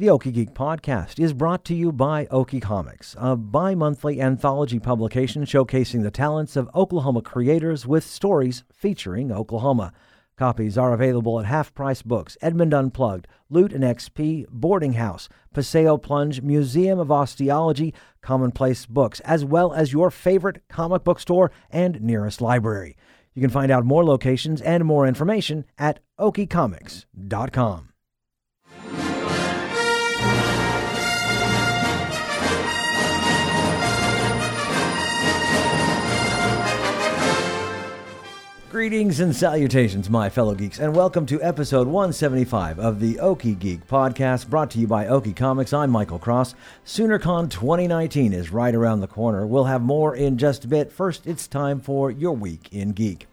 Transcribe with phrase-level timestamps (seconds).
[0.00, 4.78] The Okie Geek podcast is brought to you by Okie Comics, a bi monthly anthology
[4.78, 9.92] publication showcasing the talents of Oklahoma creators with stories featuring Oklahoma.
[10.38, 15.98] Copies are available at Half Price Books, Edmond Unplugged, Loot and XP, Boarding House, Paseo
[15.98, 17.92] Plunge, Museum of Osteology,
[18.22, 22.96] Commonplace Books, as well as your favorite comic book store and nearest library.
[23.34, 27.89] You can find out more locations and more information at okiecomics.com.
[38.70, 43.84] Greetings and salutations, my fellow geeks, and welcome to episode 175 of the Okie Geek
[43.88, 45.72] podcast, brought to you by Okie Comics.
[45.72, 46.54] I'm Michael Cross.
[46.86, 49.44] SoonerCon 2019 is right around the corner.
[49.44, 50.92] We'll have more in just a bit.
[50.92, 53.26] First, it's time for your week in geek.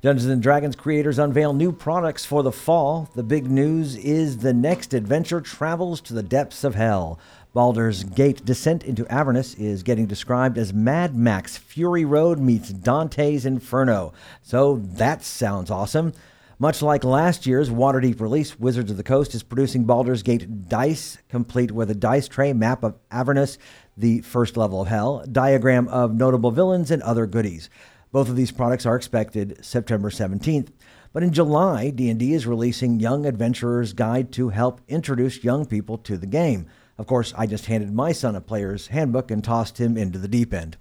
[0.00, 3.10] Dungeons and Dragons creators unveil new products for the fall.
[3.14, 7.18] The big news is the next adventure travels to the depths of hell.
[7.52, 13.44] Baldur's Gate Descent into Avernus is getting described as Mad Max Fury Road meets Dante's
[13.44, 14.12] Inferno.
[14.40, 16.12] So that sounds awesome.
[16.60, 21.18] Much like last year's Waterdeep release, Wizards of the Coast is producing Baldur's Gate Dice,
[21.28, 23.58] complete with a dice tray, map of Avernus,
[23.96, 27.68] the first level of hell, diagram of notable villains, and other goodies.
[28.12, 30.68] Both of these products are expected September 17th.
[31.12, 36.16] But in July, D&D is releasing Young Adventurer's Guide to help introduce young people to
[36.16, 36.66] the game.
[37.00, 40.28] Of course, I just handed my son a player's handbook and tossed him into the
[40.28, 40.76] deep end.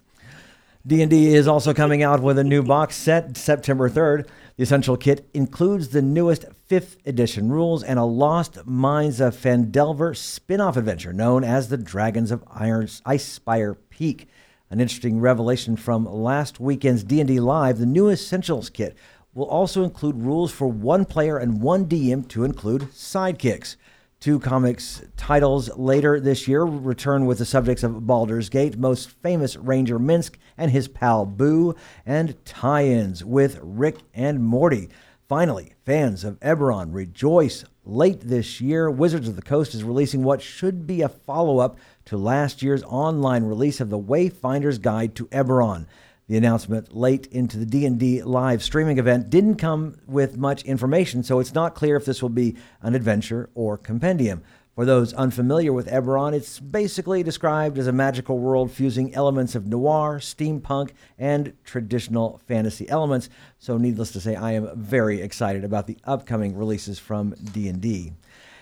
[0.85, 4.27] D&D is also coming out with a new box set September 3rd.
[4.57, 10.13] The essential kit includes the newest 5th edition rules and a Lost Mines of Phandelver
[10.13, 14.27] spin-off adventure known as the Dragons of Iron's Icespire Peak.
[14.69, 18.97] An interesting revelation from last weekend's D&D Live, the new Essentials kit
[19.33, 23.77] will also include rules for one player and one DM to include sidekicks.
[24.19, 29.55] Two comics titles later this year return with the subjects of Baldur's Gate, most famous
[29.55, 31.73] Ranger Minsc and his pal Boo,
[32.05, 34.89] and tie ins with Rick and Morty.
[35.29, 37.63] Finally, fans of Eberron rejoice.
[37.85, 41.77] Late this year, Wizards of the Coast is releasing what should be a follow up
[42.03, 45.85] to last year's online release of the Wayfinder's Guide to Eberron.
[46.29, 51.39] The announcement late into the D&D live streaming event didn't come with much information, so
[51.39, 54.43] it's not clear if this will be an adventure or compendium.
[54.75, 59.65] For those unfamiliar with Eberron, it's basically described as a magical world fusing elements of
[59.65, 63.27] noir, steampunk, and traditional fantasy elements.
[63.57, 68.13] So needless to say, I am very excited about the upcoming releases from D&D.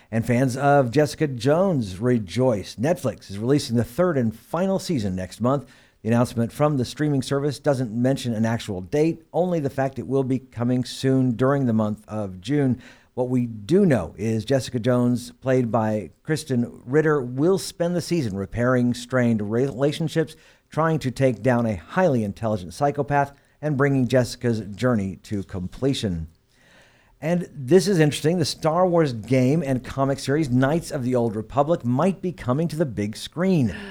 [0.10, 2.78] And fans of Jessica Jones rejoice.
[2.78, 5.70] Netflix is releasing the third and final season next month.
[6.04, 10.08] The announcement from the streaming service doesn't mention an actual date, only the fact it
[10.08, 12.80] will be coming soon during the month of June.
[13.16, 18.38] What we do know is Jessica Jones, played by Krysten Ritter, will spend the season
[18.38, 20.36] repairing strained relationships,
[20.70, 26.28] trying to take down a highly intelligent psychopath, and bringing Jessica's journey to completion.
[27.20, 28.38] And this is interesting.
[28.38, 32.68] The Star Wars game and comic series Knights of the Old Republic might be coming
[32.68, 33.76] to the big screen.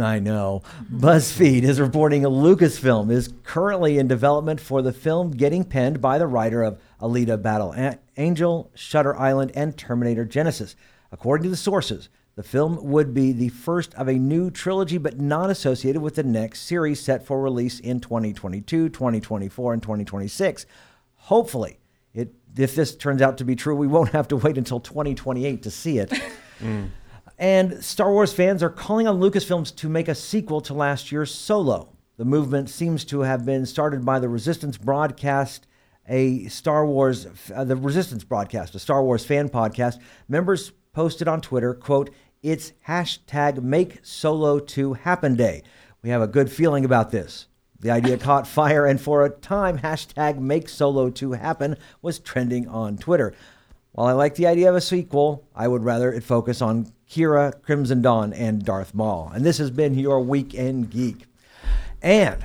[0.00, 0.62] I know.
[0.92, 6.18] BuzzFeed is reporting a Lucasfilm is currently in development for the film getting penned by
[6.18, 7.74] the writer of Alita Battle
[8.16, 10.74] Angel, Shutter Island, and Terminator Genisys.
[11.12, 15.20] According to the sources, the film would be the first of a new trilogy, but
[15.20, 20.66] not associated with the next series set for release in 2022, 2024, and 2026.
[21.14, 21.78] Hopefully,
[22.12, 25.62] it, if this turns out to be true, we won't have to wait until 2028
[25.62, 26.10] to see it.
[26.60, 26.90] mm.
[27.38, 31.34] And Star Wars fans are calling on Lucasfilms to make a sequel to last year's
[31.34, 31.92] Solo.
[32.16, 35.66] The movement seems to have been started by the Resistance broadcast,
[36.08, 39.98] a Star Wars, uh, the Resistance broadcast, a Star Wars fan podcast.
[40.28, 42.08] Members posted on Twitter, quote,
[42.42, 45.62] it's hashtag make Solo 2 happen day.
[46.02, 47.48] We have a good feeling about this.
[47.80, 52.66] The idea caught fire, and for a time, hashtag make Solo 2 happen was trending
[52.66, 53.34] on Twitter.
[53.96, 57.62] While I like the idea of a sequel, I would rather it focus on Qi'ra,
[57.62, 59.32] Crimson Dawn, and Darth Maul.
[59.34, 61.24] And this has been your Week in Geek.
[62.02, 62.44] And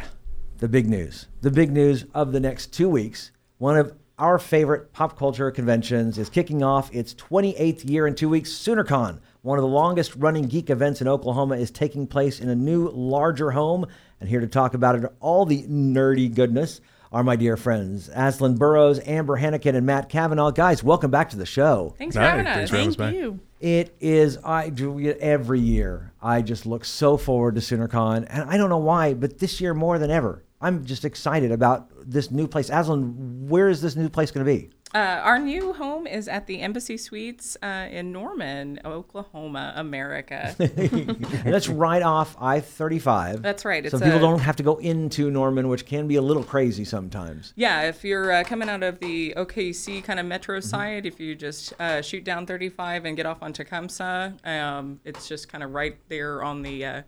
[0.59, 4.93] the big news, the big news of the next two weeks, one of our favorite
[4.93, 8.53] pop culture conventions is kicking off its 28th year in two weeks.
[8.53, 12.55] SoonerCon, one of the longest running geek events in Oklahoma, is taking place in a
[12.55, 13.85] new, larger home.
[14.21, 16.79] And here to talk about it, all the nerdy goodness
[17.11, 20.51] are my dear friends, Aslan Burrows, Amber Hannikin, and Matt Kavanaugh.
[20.51, 21.93] Guys, welcome back to the show.
[21.97, 22.69] Thanks for having us.
[22.69, 23.39] Thank you.
[23.59, 26.13] It is I do it every year.
[26.21, 29.73] I just look so forward to SoonerCon, and I don't know why, but this year
[29.73, 32.69] more than ever, I'm just excited about this new place.
[32.69, 34.69] Aslan, where is this new place going to be?
[34.93, 40.53] Uh, our new home is at the Embassy Suites uh, in Norman, Oklahoma, America.
[40.59, 41.09] and
[41.45, 43.41] that's right off I 35.
[43.41, 43.89] That's right.
[43.89, 46.83] So people a- don't have to go into Norman, which can be a little crazy
[46.83, 47.53] sometimes.
[47.55, 50.67] Yeah, if you're uh, coming out of the OKC kind of metro Mm-hmm.
[50.67, 55.27] side, if you just uh, shoot down 35 and get off on Tecumseh, um, it's
[55.29, 57.01] just kind of right there on the uh,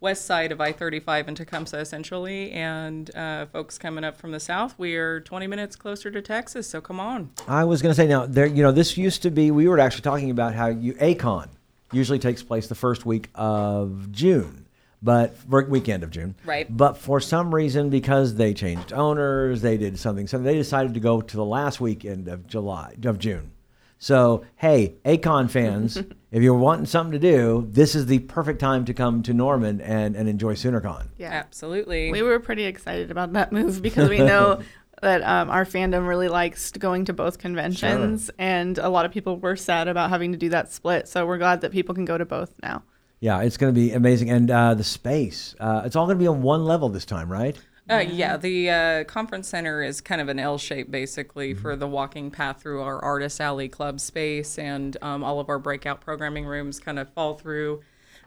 [0.00, 2.52] west side of I-35 in Tecumseh, essentially.
[2.52, 6.68] And uh, folks coming up from the south, we are 20 minutes closer to Texas,
[6.68, 7.30] so come on.
[7.46, 9.50] I was going to say now, there, you know, this used to be.
[9.50, 11.48] We were actually talking about how you A-Kon
[11.92, 14.66] usually takes place the first week of June,
[15.02, 16.34] but weekend of June.
[16.44, 16.66] Right.
[16.74, 20.26] But for some reason, because they changed owners, they did something.
[20.26, 23.52] So they decided to go to the last weekend of July of June.
[23.98, 25.96] So hey, A-Kon fans,
[26.30, 29.80] if you're wanting something to do, this is the perfect time to come to Norman
[29.80, 31.08] and, and enjoy SoonerCon.
[31.18, 31.30] Yeah.
[31.30, 32.12] Absolutely.
[32.12, 34.62] We were pretty excited about that move because we know
[35.02, 39.36] that um, our fandom really likes going to both conventions, and a lot of people
[39.36, 41.08] were sad about having to do that split.
[41.08, 42.82] So we're glad that people can go to both now.
[43.20, 45.54] Yeah, it's going to be amazing, and uh, the space.
[45.58, 47.56] Uh, it's all going to be on one level this time, right?
[47.90, 51.86] Uh, yeah, the uh, conference center is kind of an L shape basically for the
[51.86, 56.44] walking path through our Artist Alley club space, and um, all of our breakout programming
[56.44, 57.80] rooms kind of fall through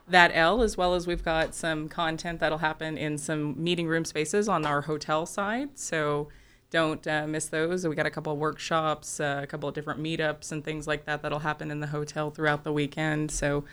[0.08, 4.04] that L, as well as we've got some content that'll happen in some meeting room
[4.04, 5.78] spaces on our hotel side.
[5.78, 6.28] So
[6.70, 7.86] don't uh, miss those.
[7.86, 11.04] We got a couple of workshops, uh, a couple of different meetups, and things like
[11.04, 13.30] that that'll happen in the hotel throughout the weekend.
[13.30, 13.64] So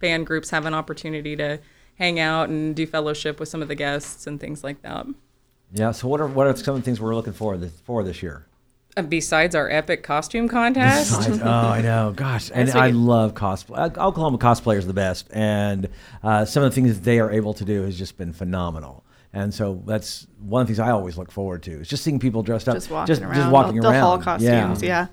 [0.00, 1.58] fan groups have an opportunity to
[1.96, 5.06] hang out and do fellowship with some of the guests and things like that.
[5.72, 5.92] Yeah.
[5.92, 8.22] So what are what are some of the things we're looking for this, for this
[8.22, 8.46] year?
[8.94, 11.12] Uh, besides our epic costume contest.
[11.12, 12.12] I, oh, I know.
[12.14, 13.78] Gosh, and Yes, we I love cosplay.
[13.78, 15.88] Uh, Oklahoma cosplayers are the best, and
[16.22, 19.02] uh, some of the things that they are able to do has just been phenomenal.
[19.32, 22.18] And so that's one of the things I always look forward to is just seeing
[22.18, 23.34] people dressed up, Just walking just, around.
[23.34, 23.94] just walking the, around.
[23.94, 25.06] The hall costumes, yeah.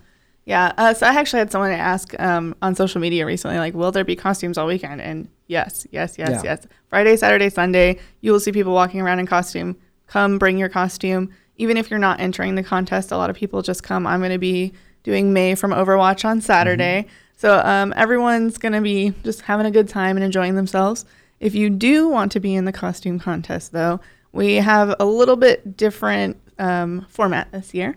[0.45, 0.73] Yeah.
[0.77, 4.03] Uh, so I actually had someone ask um, on social media recently, like, will there
[4.03, 4.99] be costumes all weekend?
[4.99, 6.41] And yes, yes, yes, Yeah.
[6.43, 6.67] yes.
[6.89, 9.77] Friday, Saturday, Sunday, you will see people walking around in costume.
[10.09, 11.29] Come bring your costume.
[11.57, 14.07] Even if you're not entering the contest, a lot of people just come.
[14.07, 14.73] I'm going to be
[15.03, 17.05] doing Mei from Overwatch on Saturday.
[17.35, 21.05] So um, everyone's going to be just having a good time and enjoying themselves.
[21.39, 24.01] If you do want to be in the costume contest, though,
[24.33, 27.95] we have a little bit different um, format this year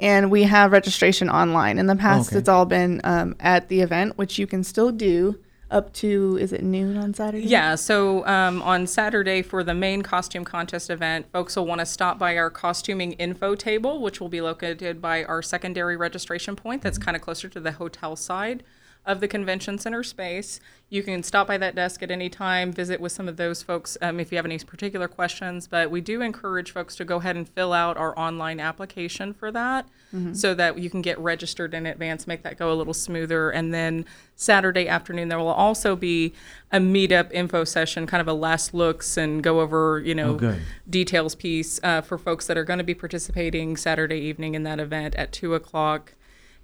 [0.00, 1.78] and we have registration online.
[1.78, 2.38] In the past, Okay.
[2.38, 5.38] it's all been um, at the event, which you can still do
[5.72, 7.46] up to is it noon on Saturday?
[7.46, 11.86] Yeah, so um, on Saturday for the main costume contest event, folks will want to
[11.86, 16.82] stop by our costuming info table, which will be located by our secondary registration point
[16.82, 18.62] that's kind of closer to the hotel side
[19.04, 20.60] of the convention center space.
[20.88, 23.96] You can stop by that desk at any time, visit with some of those folks
[24.02, 25.66] um, if you have any particular questions.
[25.66, 29.50] But we do encourage folks to go ahead and fill out our online application for
[29.52, 29.86] that
[30.34, 33.48] so that you can get registered in advance, make that go a little smoother.
[33.48, 34.04] And then
[34.36, 36.34] Saturday afternoon, there will also be
[36.70, 40.60] a meetup info session, kind of a last looks and go over, you know, good.
[40.90, 44.78] details piece uh, for folks that are going to be participating Saturday evening in that
[44.78, 46.12] event at two o'clock.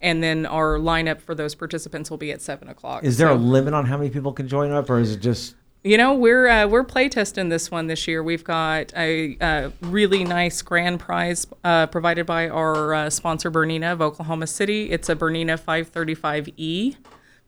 [0.01, 3.05] And then our lineup for those participants will be at seven o'clock.
[3.05, 5.55] Is there a limit on how many people can join up, or is it just
[5.85, 8.23] you know, we're uh, we're playtesting this one this year.
[8.23, 13.93] We've got a, uh really nice grand prize uh, provided by our uh, sponsor Bernina
[13.93, 14.91] of Oklahoma City.
[14.91, 16.97] It's a Bernina 535E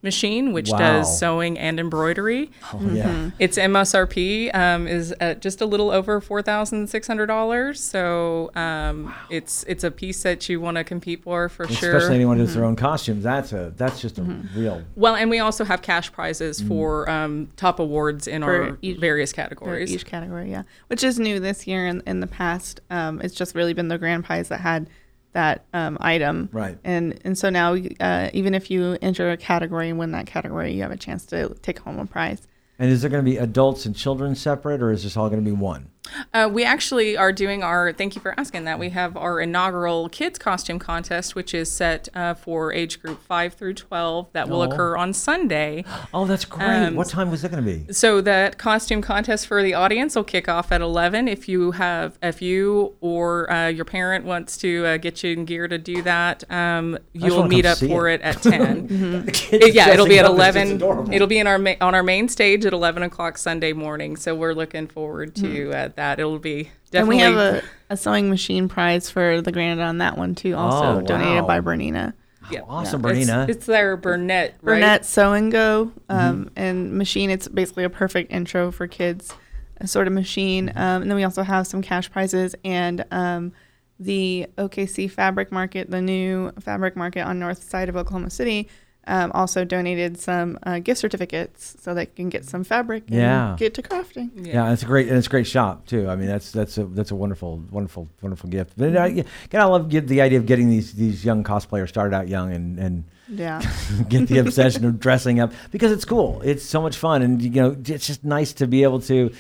[0.03, 0.79] machine, which Wow.
[0.79, 2.51] does sewing and embroidery.
[2.73, 3.31] oh, yeah?
[3.39, 7.81] Its MSRP um, is at just a little over four thousand six hundred dollars.
[7.81, 11.97] So um, it's it's a piece that you want to compete for for sure.
[11.97, 13.25] Especially anyone who does their own costumes.
[13.25, 14.23] That's a that's just a
[14.55, 14.83] real.
[14.97, 16.69] well, and we also have cash prizes Mm.
[16.69, 19.93] for um, top awards in For our each- various For categories.
[19.95, 20.63] each category, yeah.
[20.89, 21.87] Which is new this year.
[21.87, 24.89] In, in the past, um, it's just really been the grand prize that had
[25.33, 26.49] that um, item.
[26.53, 26.79] Right.
[26.85, 30.73] And and so now, uh, even if you enter a category and win that category,
[30.73, 32.47] you have a chance to take home a prize.
[32.81, 35.45] And is there going to be adults and children separate, or is this all going
[35.45, 35.91] to be one?
[36.35, 38.79] Uh, we actually are doing our, thank you for asking that.
[38.81, 43.53] We have our inaugural kids costume contest, which is set uh, for age group 5
[43.55, 44.65] through 12, that will Oh.
[44.65, 45.85] occur on Sunday.
[46.13, 46.67] Oh, that's great.
[46.67, 47.93] Um, what time was that going to be?
[47.93, 51.29] So that costume contest for the audience will kick off at 11.
[51.29, 55.45] If you have, if you or uh, your parent wants to uh, get you in
[55.45, 58.21] gear to do that, um, you'll meet up for it.
[58.21, 58.87] it, at 10.
[59.27, 61.13] The kids It- yeah, it'll be at up, it's just 11.
[61.13, 64.17] It'll be in our ma- on our main stage at 11 o'clock Sunday morning.
[64.17, 65.73] So we're looking forward to Hmm.
[65.75, 66.21] uh, that.
[66.21, 66.99] It'll be definitely.
[67.01, 70.55] And we have a, a sewing machine prize for the grand on that one too,
[70.57, 71.47] also Oh, donated wow.
[71.49, 72.15] by Bernina.
[72.51, 73.49] yeah, awesome, It's- Bernina.
[73.49, 74.75] It's, their Bernette, right?
[74.77, 76.49] Bernette Sew and Go um, Mm-hmm.
[76.57, 77.31] and machine.
[77.31, 79.35] It's basically a perfect intro for kids,
[79.79, 80.69] a sort of machine.
[80.69, 80.79] Mm-hmm.
[80.79, 83.53] Um, and then we also have some cash prizes and um,
[83.99, 88.69] the OKC Fabric Market, the new fabric market on north side of Oklahoma City,
[89.07, 93.57] um, also donated some uh, gift certificates so they can get some fabric and Yeah.
[93.59, 94.31] get to crafting.
[94.47, 96.09] Yeah, it's a great and it's a great shop too.
[96.09, 98.75] I mean, that's that's a that's a wonderful, wonderful, wonderful gift.
[98.77, 102.15] But I, again, I love get the idea of getting these these young cosplayers started
[102.15, 103.63] out young and and Yeah.
[104.09, 106.41] get the obsession of dressing up because it's cool.
[106.45, 109.31] It's so much fun, and you know, it's just nice to be able to,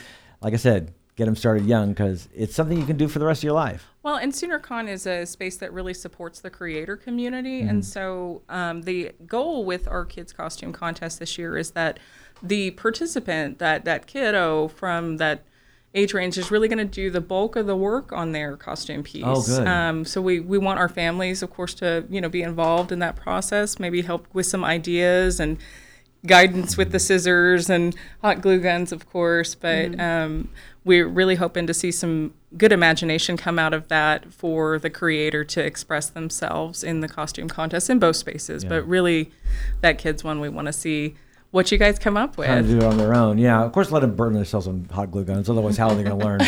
[0.40, 3.26] like I said, get them started young because it's something you can do for the
[3.26, 3.86] rest of your life.
[4.02, 7.60] Well, and SoonerCon is a space that really supports the creator community.
[7.60, 11.98] And so um, the goal with our kids' costume contest this year is that
[12.42, 15.44] the participant, that, that kiddo from that
[15.94, 19.02] age range, is really going to do the bulk of the work on their costume
[19.02, 19.22] piece.
[19.26, 19.66] Oh, good.
[19.66, 23.00] Um, so we, we want our families, of course, to you know be involved in
[23.00, 25.58] that process, maybe help with some ideas and
[26.26, 29.54] guidance with the scissors and hot glue guns, of course.
[29.54, 30.50] But um,
[30.84, 35.44] we're really hoping to see some good imagination come out of that for the creator
[35.44, 38.64] to express themselves in the costume contest in both spaces.
[38.64, 39.30] But really,
[39.80, 41.14] that kids one, we want to see
[41.50, 42.46] what you guys come up with.
[42.46, 43.38] Trying to do it on their own.
[43.38, 45.50] Yeah, of course, let them burn themselves on hot glue guns.
[45.50, 46.38] Otherwise, how are they going to learn?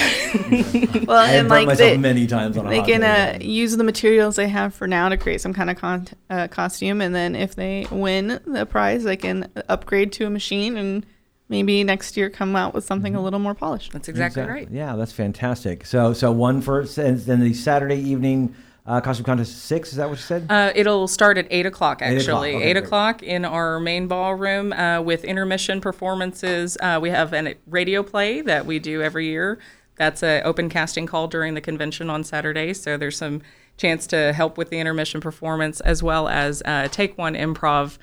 [1.06, 3.00] Well, I have and burnt like myself they, many times on a they hot can
[3.00, 6.08] glue uh, use the materials they have for now to create some kind of con-
[6.30, 10.76] uh, costume, and then if they win the prize, they can upgrade to a machine
[10.76, 11.04] and
[11.48, 13.92] maybe next year come out with something a little more polished.
[13.92, 14.68] That's exactly, right.
[14.70, 15.84] Yeah, that's fantastic.
[15.84, 18.54] So, so one for and then the Saturday evening
[18.86, 19.90] uh, costume contest six.
[19.90, 20.46] Is that what you said?
[20.50, 22.02] Uh, it'll start at eight o'clock.
[22.02, 26.76] Eight o'clock, Actually, okay, eight o'clock in our main ballroom uh, with intermission performances.
[26.80, 29.58] Uh, we have a radio play that we do every year.
[29.96, 32.72] That's an open casting call during the convention on Saturday.
[32.74, 33.42] So there's some
[33.76, 37.98] chance to help with the intermission performance as well as uh, take one improv.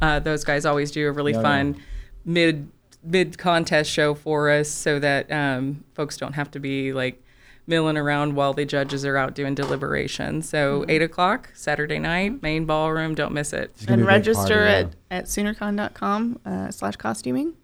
[0.00, 1.42] Uh, those guys always do a really Yeah, yeah.
[1.42, 1.76] fun
[2.24, 2.70] mid
[3.04, 7.22] mid contest show for us, so that um, folks don't have to be like
[7.66, 10.42] milling around while the judges are out doing deliberation.
[10.42, 13.14] So eight o'clock Saturday night, main ballroom.
[13.14, 13.72] Don't miss it.
[13.80, 15.18] And be a big register party, at, yeah.
[15.18, 17.54] at soonercon.com uh, slash costuming,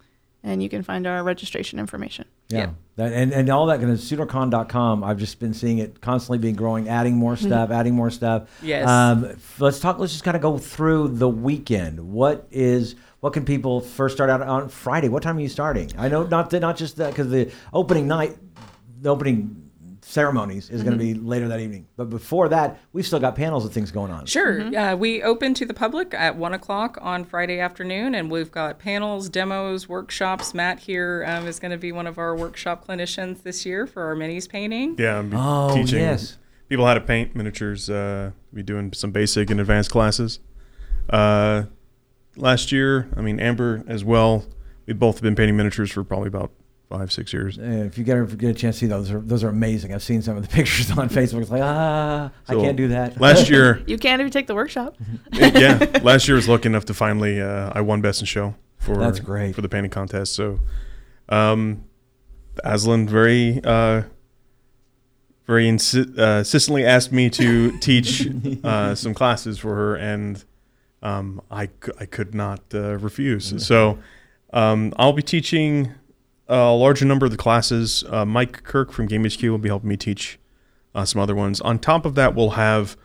[0.43, 2.25] and you can find our registration information.
[2.47, 2.57] Yeah.
[2.57, 2.69] Yeah.
[2.95, 6.89] That, and, and all that, because soonercon.com, I've just been seeing it constantly being growing,
[6.89, 8.49] adding more stuff, adding more stuff.
[8.61, 8.87] Yes.
[8.87, 12.11] Um, let's talk, let's just kind of go through the weekend.
[12.11, 15.07] What is, what can people first start out on Friday?
[15.07, 15.91] What time are you starting?
[15.97, 18.35] I know not, that not just that, because the opening night,
[18.99, 19.68] the opening
[20.09, 21.87] ceremonies is going to be later that evening.
[21.95, 24.25] But before that, we've still got panels and things going on.
[24.25, 24.61] Sure.
[24.75, 28.79] Uh, we open to the public at one o'clock on Friday afternoon, and we've got
[28.79, 30.53] panels, demos, workshops.
[30.53, 34.03] Matt here um, is going to be one of our workshop clinicians this year for
[34.03, 34.95] our minis painting.
[34.97, 36.37] Yeah, I'm Oh, teaching yes.
[36.67, 37.89] people how to paint miniatures.
[37.89, 40.39] Uh, be doing some basic and advanced classes.
[41.07, 41.63] Uh,
[42.35, 44.45] last year, I mean Amber as well.
[44.87, 46.51] We've both been painting miniatures for probably about
[46.89, 47.57] five, six years.
[47.61, 49.93] If you get a, get a chance to see those, are, those are amazing.
[49.93, 51.41] I've seen some of the pictures on Facebook.
[51.43, 53.21] It's like, ah, I can't do that.
[53.21, 54.97] Last year, You can if you take the workshop.
[55.31, 58.97] yeah, last year was lucky enough to finally uh, I won best in show for
[58.97, 59.53] That's great.
[59.55, 60.33] for the painting contest.
[60.33, 60.59] So,
[61.29, 61.83] um,
[62.63, 64.01] Aslan very uh,
[65.45, 68.27] very insi- uh, insistently asked me to teach
[68.63, 70.43] uh, some classes for her, and
[71.03, 73.65] um, I c- I could not uh, refuse.
[73.65, 73.99] So,
[74.53, 75.93] um, I'll be teaching
[76.49, 78.03] a larger number of the classes.
[78.09, 80.39] Uh, Mike Kirk from Game HQ will be helping me teach
[80.95, 81.61] uh, some other ones.
[81.61, 82.97] On top of that, we'll have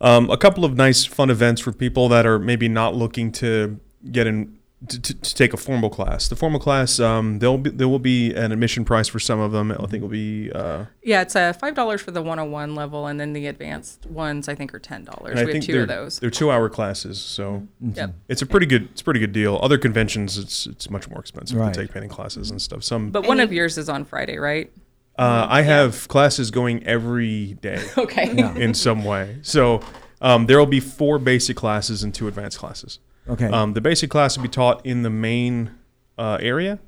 [0.00, 3.80] um, a couple of nice, fun events for people that are maybe not looking to
[4.10, 6.28] get in to, to, to take a formal class.
[6.28, 9.50] The formal class, um, there'll be there will be an admission price for some of
[9.52, 9.72] them.
[9.72, 10.52] I think it'll be.
[10.52, 14.48] Uh, Yeah, it's uh, five dollars for the 101 level, and then the advanced ones
[14.48, 15.30] I think are ten dollars.
[15.30, 16.18] and I We have think two they're, of those.
[16.20, 18.14] They're two hour classes, so Yep.
[18.28, 19.58] it's a pretty good it's a pretty good deal.
[19.62, 21.72] Other conventions, it's it's much more expensive Right.
[21.72, 22.84] to take painting classes and stuff.
[22.84, 24.70] Some But one of yours is on Friday, right?
[25.18, 28.34] uh, I have classes going every day Okay.
[28.36, 28.54] Yeah.
[28.54, 29.38] in some way.
[29.40, 29.80] So
[30.20, 32.98] um, there will be four basic classes and two advanced classes.
[33.28, 33.46] Okay.
[33.46, 35.72] Um, the basic class will be taught in the main
[36.16, 36.78] uh, area,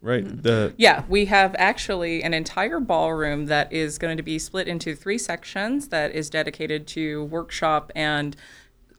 [0.00, 0.24] right?
[0.42, 4.94] The Yeah, we have actually an entire ballroom that is going to be split into
[4.94, 8.36] three sections that is dedicated to workshop and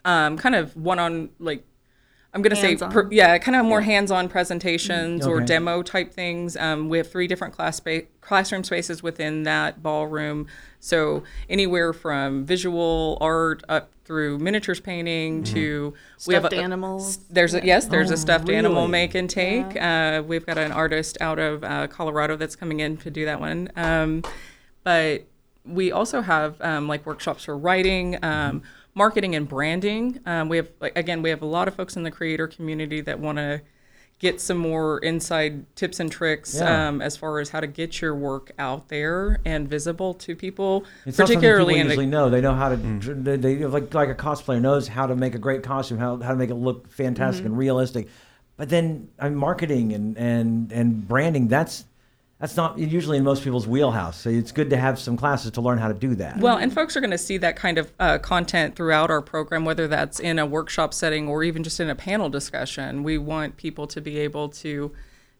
[0.03, 1.63] um, kind of one on like
[2.33, 2.91] I'm going to say Hands-on.
[2.91, 6.55] per, yeah, kind of more hands-on presentations or demo type things.
[6.55, 10.47] Um, we have three different class spa- classroom spaces within that ballroom,
[10.79, 15.93] so anywhere from visual art up through miniatures painting to
[16.27, 17.19] we have Stuffed a, animals.
[17.29, 19.81] there's a, yes, there's Oh, a stuffed animal make and take.
[19.81, 23.39] Uh, we've got an artist out of uh, Colorado that's coming in to do that
[23.39, 23.69] one.
[23.77, 24.21] Um,
[24.83, 25.23] but
[25.63, 28.63] we also have um, like workshops for writing, um,
[28.95, 30.19] marketing, and branding.
[30.25, 32.99] Um, we have like again, we have a lot of folks in the creator community
[32.99, 33.61] that want to
[34.21, 36.89] get some more inside tips and tricks Yeah.
[36.89, 40.85] um, as far as how to get your work out there and visible to people,
[41.07, 42.29] It's not particularly people in usually the know.
[42.29, 42.77] They know how to.
[42.77, 46.29] They, they like like a cosplayer knows how to make a great costume, how how
[46.29, 47.47] to make it look fantastic Mm-hmm.
[47.47, 48.07] and realistic.
[48.57, 51.85] But then I mean, marketing and and and branding that's
[52.41, 54.19] that's not usually in most people's wheelhouse.
[54.19, 56.39] So it's good to have some classes to learn how to do that.
[56.39, 59.63] Well, and folks are going to see that kind of uh, content throughout our program,
[59.63, 63.03] whether that's in a workshop setting or even just in a panel discussion.
[63.03, 64.91] We want people to be able to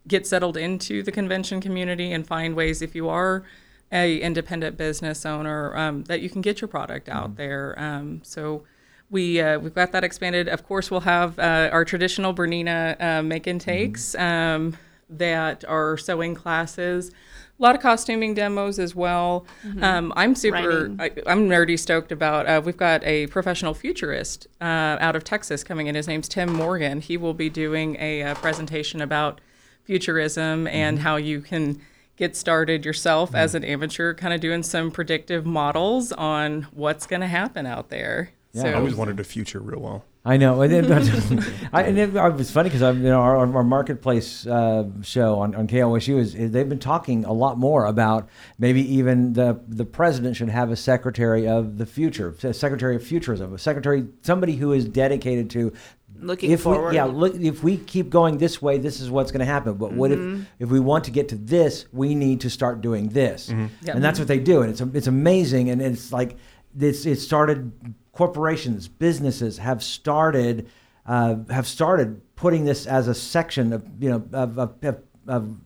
[0.07, 3.43] get settled into the convention community and find ways, if you are
[3.91, 7.73] a independent business owner, um, that you can get your product out there.
[7.77, 8.63] Um, so.
[9.09, 10.47] We, uh, we've got that expanded.
[10.47, 14.77] Of course, we'll have uh, our traditional Bernina uh, make and takes um,
[15.11, 19.45] that are sewing classes, a lot of costuming demos as well.
[19.81, 22.47] Um, I'm super, I, I'm nerdy stoked about.
[22.47, 25.93] Uh, we've got a professional futurist uh, out of Texas coming in.
[25.93, 27.01] His name's Tim Morgan.
[27.01, 29.41] He will be doing a, uh presentation about
[29.83, 31.81] futurism and how you can
[32.15, 37.21] get started yourself as an amateur, kind of doing some predictive models on what's going
[37.21, 38.31] to happen out there.
[38.53, 38.61] Yeah.
[38.61, 40.05] so, I always wanted a future real well.
[40.23, 40.85] I know, and it,
[41.73, 45.55] I, and it, it was funny because you know our, our marketplace uh, show on,
[45.55, 49.85] on KOSU is, is they've been talking a lot more about maybe even the the
[49.85, 54.57] president should have a secretary of the future, a secretary of futurism, a secretary somebody
[54.57, 55.73] who is dedicated to
[56.19, 56.89] Looking if forward.
[56.89, 59.73] We, yeah, look, if we keep going this way, this is what's going to happen.
[59.73, 60.41] But what Mm-hmm.
[60.59, 63.95] if if we want to get to this, we need to start doing this, Yep.
[63.95, 66.37] and that's what they do, and it's it's amazing, and it's like
[66.75, 67.07] this.
[67.07, 67.71] It started
[68.11, 70.69] corporations, businesses have started
[71.05, 75.57] uh, have started putting this as a section of you know of of, of, of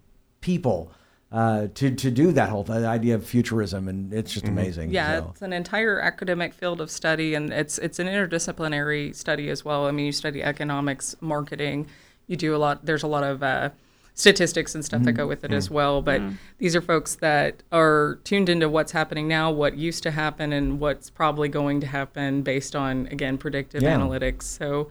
[0.41, 0.91] people.
[1.31, 4.89] Uh, to, to do that whole th- idea of futurism and it's just amazing.
[4.91, 5.29] Yeah, so.
[5.31, 9.85] it's an entire academic field of study, and it's it's an interdisciplinary study as well.
[9.85, 11.87] I mean, you study economics, marketing.
[12.27, 12.85] You do a lot.
[12.85, 13.71] There's a lot of uh,
[14.17, 16.01] statistics and stuff that go with it as well.
[16.01, 16.21] But
[16.57, 20.79] these are folks that are tuned into what's happening now, what used to happen, and
[20.79, 23.97] what's probably going to happen based on again predictive Yeah.
[23.97, 24.43] analytics.
[24.43, 24.89] So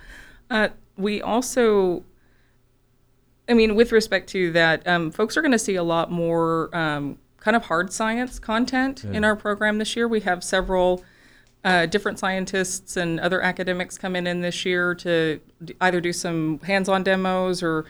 [0.51, 2.05] uh, we also
[3.49, 6.75] I mean, with respect to that, um, folks are going to see a lot more
[6.75, 10.09] um, kind of hard science content in our program this year.
[10.09, 11.05] We have several
[11.63, 16.59] uh, different scientists and other academics coming in this year to d- either do some
[16.61, 17.85] hands-on demos or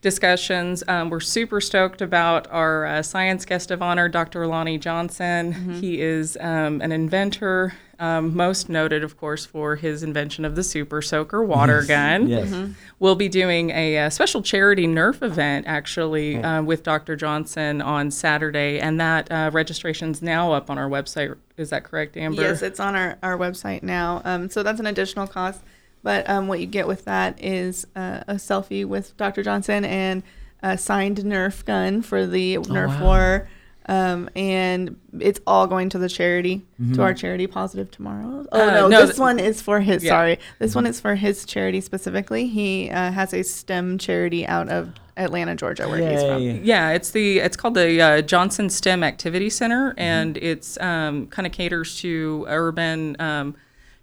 [0.00, 0.82] discussions.
[0.88, 4.46] Um, we're super stoked about our uh, science guest of honor, Dr.
[4.46, 5.52] Lonnie Johnson.
[5.74, 10.62] He is um, an inventor, um, most noted, of course, for his invention of the
[10.62, 12.28] Super Soaker water gun.
[12.28, 12.70] yes.
[12.98, 17.14] We'll be doing a, uh special charity Nerf event actually uh, with Dr.
[17.16, 21.36] Johnson on Saturday, and that uh, registration's now up on our website.
[21.58, 22.40] Is that correct, Amber?
[22.40, 24.22] Yes, it's on our, our website now.
[24.24, 25.60] Um, so that's an additional cost.
[26.02, 29.42] But um, what you get with that is uh, a selfie with Dr.
[29.42, 30.22] Johnson and
[30.62, 33.04] a signed Nerf gun for the Nerf wow.
[33.04, 33.48] War.
[33.86, 36.62] Um, and it's all going to the charity,
[36.94, 38.46] to our charity Positive Tomorrow.
[38.52, 40.10] Oh, Uh, no, no, this th- one is for his, Yeah.
[40.12, 40.38] sorry.
[40.60, 42.46] This one is for his charity specifically.
[42.46, 46.64] He uh, has a STEM charity out of Atlanta, Georgia, where he's from.
[46.64, 51.46] Yeah, it's the it's called the uh, Johnson STEM Activity Center, and it's um, kind
[51.46, 53.56] of caters to urban um,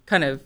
[0.06, 0.42] kind of.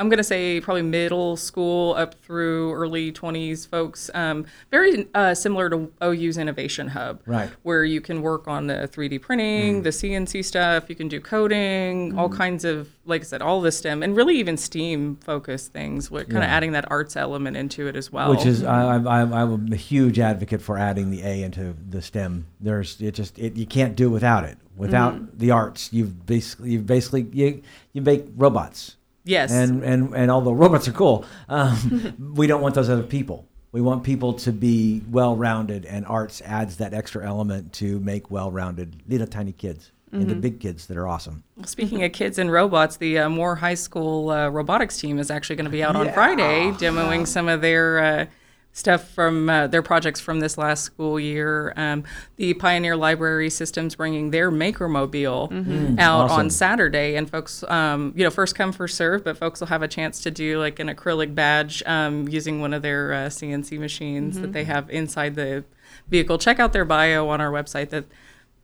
[0.00, 4.10] I'm going to say probably middle school up through early 20s folks.
[4.14, 7.50] Um, very uh, similar to OU's Innovation Hub, Right.
[7.64, 10.88] where you can work on the 3D printing, the CNC stuff.
[10.88, 14.38] You can do coding, all kinds of, like I said, all the STEM and really
[14.38, 16.10] even STEAM focused things.
[16.10, 18.30] With kind of adding that arts element into it as well.
[18.30, 22.46] Which is I, I'm a huge advocate for adding the A into the STEM.
[22.58, 24.56] There's it just it, you can't do without it.
[24.76, 27.60] Without the arts, you've basically you've basically you
[27.92, 28.96] you make robots.
[29.24, 33.46] Yes, And and and although robots are cool, um, we don't want those other people.
[33.72, 39.02] We want people to be well-rounded, and arts adds that extra element to make well-rounded
[39.08, 41.44] little tiny kids into big kids that are awesome.
[41.56, 45.30] Well, Speaking of kids and robots, the uh, Moore High School uh, robotics team is
[45.30, 48.26] actually going to be out on Friday demoing some of their uh,
[48.72, 51.72] stuff from uh, their projects from this last school year.
[51.76, 52.04] Um,
[52.36, 56.38] the Pioneer Library Systems bringing their Makermobile out Awesome.
[56.38, 59.82] on Saturday, and folks, um, you know, first come first serve, but folks will have
[59.82, 63.78] a chance to do like an acrylic badge um, using one of their uh, CNC
[63.78, 65.64] machines that they have inside the
[66.08, 66.38] vehicle.
[66.38, 67.90] Check out their bio on our website.
[67.90, 68.04] That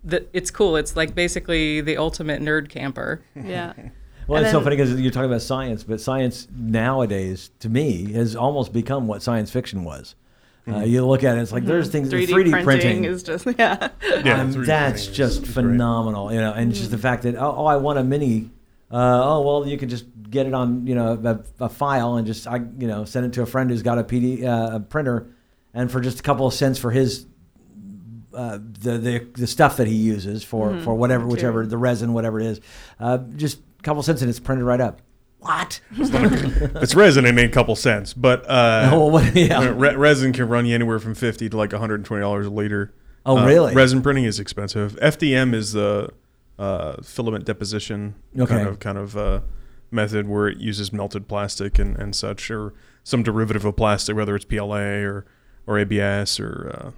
[0.04, 0.76] that it's cool.
[0.76, 3.22] It's like basically the ultimate nerd camper.
[3.34, 3.72] Yeah.
[4.26, 8.12] Well, And it's so funny because you're talking about science, but science nowadays, to me,
[8.12, 10.14] has almost become what science fiction was.
[10.68, 13.04] Uh, you look at it, it's like there's things 3D, 3D, printing, printing.
[13.04, 13.90] is just, yeah.
[14.24, 15.52] Yeah, Um, that's just is great.
[15.54, 18.50] phenomenal, you know, and just the fact that oh, oh, I want a mini.
[18.90, 21.12] Uh, oh well, you can just get it on you know
[21.60, 23.98] a, a file and just I you know send it to a friend who's got
[23.98, 25.28] a PD uh, a printer,
[25.72, 27.26] and for just a couple of cents for his
[28.34, 32.40] uh, the, the the stuff that he uses for for whatever whichever the resin whatever
[32.40, 32.60] it is,
[32.98, 35.00] uh, just a couple cents and it's printed right up.
[35.38, 35.80] What?
[35.98, 39.34] It's resin, it ain't a couple cents, but uh, oh, what?
[39.34, 39.68] Yeah.
[39.68, 42.46] re- resin can run you anywhere from fifty to like one hundred and twenty dollars
[42.46, 42.92] a liter.
[43.24, 43.74] Oh, Uh, really?
[43.74, 44.96] Resin printing is expensive.
[45.00, 46.10] FDM is the
[46.58, 48.54] uh, filament deposition Okay.
[48.56, 49.40] kind of kind of uh,
[49.90, 52.72] method where it uses melted plastic and, and such, or
[53.04, 55.26] some derivative of plastic, whether it's PLA or
[55.66, 56.90] or ABS or uh,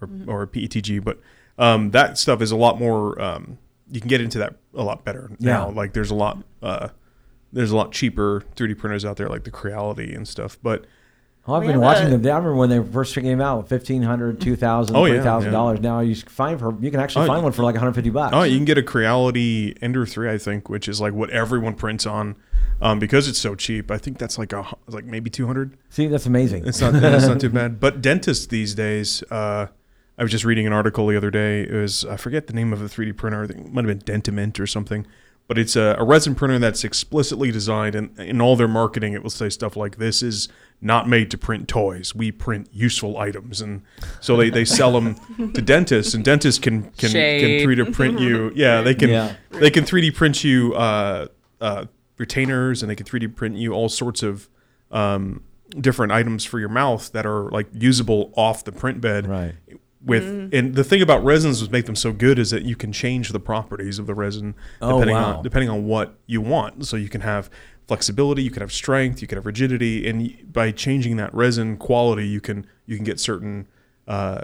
[0.00, 1.02] or, or PETG.
[1.02, 1.18] But
[1.58, 3.20] um, that stuff is a lot more.
[3.20, 3.58] Um,
[3.90, 5.68] you can get into that a lot better now.
[5.68, 5.74] Yeah.
[5.74, 6.38] Like there's a lot.
[6.62, 6.88] Uh,
[7.52, 10.58] there's a lot cheaper 3D printers out there, like the Creality and stuff.
[10.62, 10.84] But
[11.48, 12.26] Oh, I've We been watching a- them.
[12.26, 15.52] I remember when they first came out, fifteen hundred, two thousand, Oh, yeah, three thousand
[15.52, 15.78] dollars.
[15.78, 17.92] Now you can find for you can actually Oh, find one for like one hundred
[17.94, 18.34] fifty bucks.
[18.34, 21.74] Oh, you can get a Creality Ender 3, I think, which is like what everyone
[21.76, 22.34] prints on.
[22.82, 25.78] Um, because it's so cheap, I think that's like a like maybe 200.
[25.88, 26.66] See, that's amazing.
[26.66, 27.78] It's not it's not too bad.
[27.78, 29.68] But dentists these days, uh,
[30.18, 31.62] I was just reading an article the other day.
[31.62, 33.44] It was I forget the name of the 3D printer.
[33.44, 35.06] I think it might have been Dentimint or something.
[35.48, 39.22] But it's a, a resin printer that's explicitly designed, and in all their marketing, it
[39.22, 40.48] will say stuff like, "This is
[40.80, 42.16] not made to print toys.
[42.16, 43.82] We print useful items." And
[44.20, 45.14] so they, they sell them
[45.54, 48.50] to dentists, and dentists can can, can 3D print you.
[48.56, 49.36] Yeah, they can Yeah.
[49.50, 51.28] they can 3D print you uh,
[51.60, 51.84] uh,
[52.18, 54.48] retainers, and they can 3D print you all sorts of
[54.90, 55.44] um,
[55.80, 59.28] different items for your mouth that are like usable off the print bed.
[59.28, 59.54] Right.
[60.04, 62.92] With and the thing about resins that make them so good is that you can
[62.92, 65.36] change the properties of the resin Oh, depending wow.
[65.38, 66.86] on depending on what you want.
[66.86, 67.50] So you can have
[67.88, 72.26] flexibility, you can have strength, you can have rigidity, and by changing that resin quality,
[72.28, 73.66] you can you can get certain
[74.06, 74.42] uh,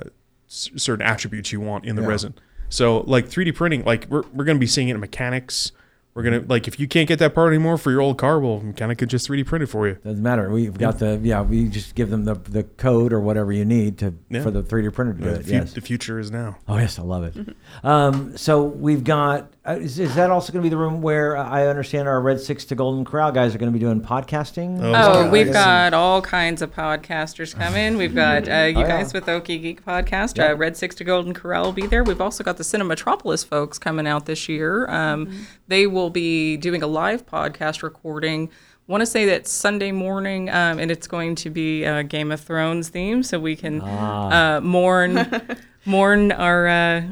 [0.48, 2.08] s- certain attributes you want in the Yeah.
[2.08, 2.34] resin.
[2.68, 5.70] So like 3D printing, like we're we're gonna be seeing it in mechanics.
[6.14, 8.60] We're gonna like if you can't get that part anymore for your old car, well,
[8.60, 9.94] mechanic could just 3D print it for you.
[9.94, 10.50] Doesn't matter.
[10.50, 11.40] We've got the yeah.
[11.40, 14.42] We just give them the, the code or whatever you need to Yeah.
[14.42, 15.46] for the 3D printer to do the, it.
[15.46, 15.72] fu- Yes.
[15.72, 16.58] the future is now.
[16.68, 17.56] Oh yes, I love it.
[17.82, 19.50] um, so we've got.
[19.64, 22.20] Uh, is, is that also going to be the room where uh, I understand our
[22.20, 24.80] Red Six to Golden Corral guys are going to be doing podcasting?
[24.82, 24.92] Oh,
[25.26, 27.96] Oh, we've got all kinds of podcasters coming.
[27.96, 28.88] We've got uh, you Oh, yeah.
[28.88, 30.36] guys with Okie Geek Podcast.
[30.36, 30.46] Yeah.
[30.50, 32.02] Uh, Red Six to Golden Corral will be there.
[32.02, 34.90] We've also got the Cinematropolis folks coming out this year.
[34.90, 38.50] Um, They will be doing a live podcast recording.
[38.88, 42.40] Want to say that Sunday morning, um, and it's going to be a Game of
[42.40, 44.56] Thrones theme, so we can Ah.
[44.56, 45.24] uh, mourn
[45.84, 47.02] mourn our uh,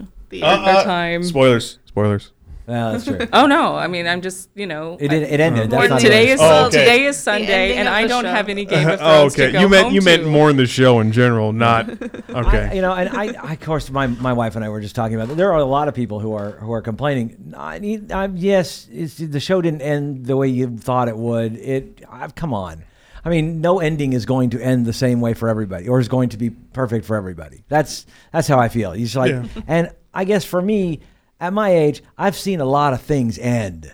[0.42, 1.22] our, our time.
[1.22, 1.78] Spoilers.
[1.84, 2.32] Spoilers.
[2.70, 3.18] Yeah, that's true.
[3.32, 3.74] Oh no!
[3.74, 4.96] I mean, I'm just you know.
[5.00, 5.70] It, it, it ended.
[5.70, 6.78] More That's not today is Oh, okay.
[6.78, 8.30] today is Sunday, and I don't show.
[8.30, 9.52] have any Game of Oh, Thrones to okay.
[9.52, 12.68] go You meant home you meant more in the show in general, not okay.
[12.70, 14.94] I, you know, and I, I, of course, my, my wife and I were just
[14.94, 15.28] talking about.
[15.28, 15.36] That.
[15.36, 17.54] There are a lot of people who are who are complaining.
[17.56, 21.56] I need, I, yes, it's, the show didn't end the way you thought it would.
[21.56, 22.84] It, I've come on.
[23.24, 26.08] I mean, no ending is going to end the same way for everybody, or is
[26.08, 27.64] going to be perfect for everybody.
[27.68, 28.94] That's that's how I feel.
[28.96, 29.44] You just like, Yeah.
[29.66, 31.00] and I guess for me,
[31.40, 33.92] at my age, I've seen a lot of things end.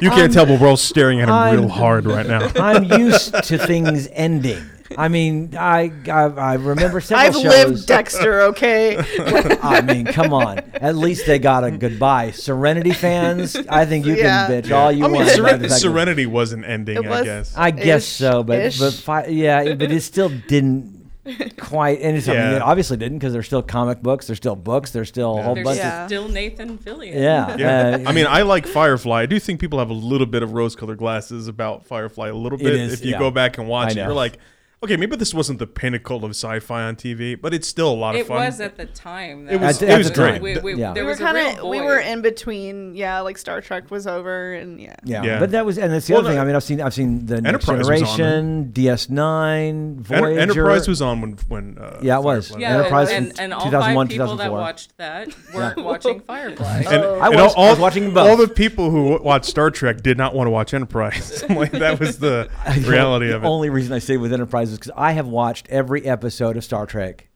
[0.00, 2.50] You can't tell, but we're all staring at him I'm- real hard right now.
[2.56, 4.62] I'm used to things ending.
[4.98, 7.44] I mean, I I, I remember several I've shows.
[7.70, 8.98] lived Dexter, okay?
[9.62, 10.58] I mean, come on.
[10.74, 12.32] At least they got a goodbye.
[12.32, 14.46] Serenity fans, I think you Yeah.
[14.46, 15.30] can bitch all you I mean, want.
[15.30, 17.54] Seren- about the fact that- Serenity wasn't ending, It I was- guess.
[17.56, 18.78] I guess Ish, so, but ish.
[18.78, 20.93] but fi- yeah, but it still didn't
[21.58, 22.00] quite.
[22.00, 22.58] And it's, I mean, Yeah.
[22.62, 25.64] obviously didn't because there's still comic books, there's still books, there's still a whole There's
[25.64, 25.78] bunch.
[25.78, 26.06] Yeah.
[26.06, 27.14] still Nathan Fillion.
[27.14, 27.98] Yeah, yeah.
[28.04, 29.22] uh, I mean, I like Firefly.
[29.22, 32.28] I do think people have a little bit of rose-colored glasses about Firefly.
[32.28, 32.74] A little bit.
[32.74, 33.18] is, if you yeah.
[33.18, 34.38] go back and watch it, you're like,
[34.84, 38.14] okay, maybe this wasn't the pinnacle of sci-fi on TV, but it's still a lot
[38.14, 38.36] of fun.
[38.36, 38.46] It fun.
[38.46, 39.48] was at the time.
[39.48, 40.40] It was- At- it at was the great.
[40.42, 40.92] We, we, Yeah.
[40.92, 42.94] There we were was a kind of we were in between.
[42.94, 44.94] Yeah, like Star Trek was over, and yeah.
[45.04, 45.22] yeah.
[45.24, 45.38] Yeah.
[45.40, 46.38] but that was, and that's the Well, other thing.
[46.38, 50.26] I mean, I've seen, I've seen the Next Enterprise was on Generation, DS9, Voyager.
[50.30, 52.48] En- Enterprise was on when when uh, Yeah, it was.
[52.48, 56.20] Firefly Yeah, Enterprise and, from and all 2001, five people that watched that weren't watching
[56.20, 56.84] Firefly.
[56.88, 58.28] And, I and was- all, I was watching both.
[58.28, 61.44] All the people who watched Star Trek did not want to watch Enterprise.
[61.48, 62.50] like that was the
[62.86, 63.44] reality the of it.
[63.44, 66.86] The only reason I stayed with Enterprise because I have watched every episode of Star
[66.86, 67.28] Trek.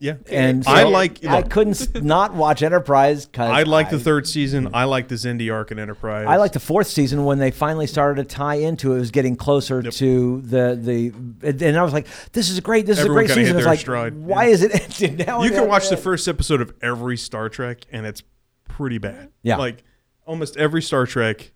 [0.00, 1.24] yeah, And I so like.
[1.24, 4.70] I look, couldn't not watch Enterprise because I like the third season.
[4.74, 6.26] I like the Xindi arc in Enterprise.
[6.28, 8.96] I like the fourth season when they finally started to tie into it.
[8.96, 9.92] It was getting closer Yep.
[9.94, 12.86] to the the, and I was like, "This is great.
[12.86, 14.50] This Everyone is a great season." It's like, stride, why yeah.
[14.50, 15.42] is it ended now?
[15.42, 18.22] You can watch the first episode of every Star Trek, and it's
[18.68, 19.30] pretty bad.
[19.42, 19.56] Yeah.
[19.58, 19.84] like
[20.26, 21.52] almost every Star Trek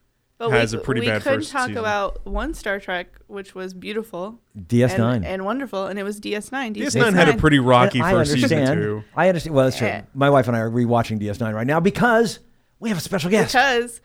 [0.51, 1.79] But has we, a pretty we bad could first talk season.
[1.79, 5.17] about one Star Trek, which was beautiful DS9.
[5.17, 6.75] and, and wonderful, and it was DS9.
[6.77, 8.81] DS9 had a pretty rocky I first season understand.
[8.81, 9.05] too.
[9.17, 9.55] I understand.
[9.55, 9.87] Well, that's true.
[9.89, 10.03] Yeah.
[10.15, 12.41] My wife and I are rewatching DS9 right now because
[12.81, 13.53] we have a special guest.
[13.53, 14.01] because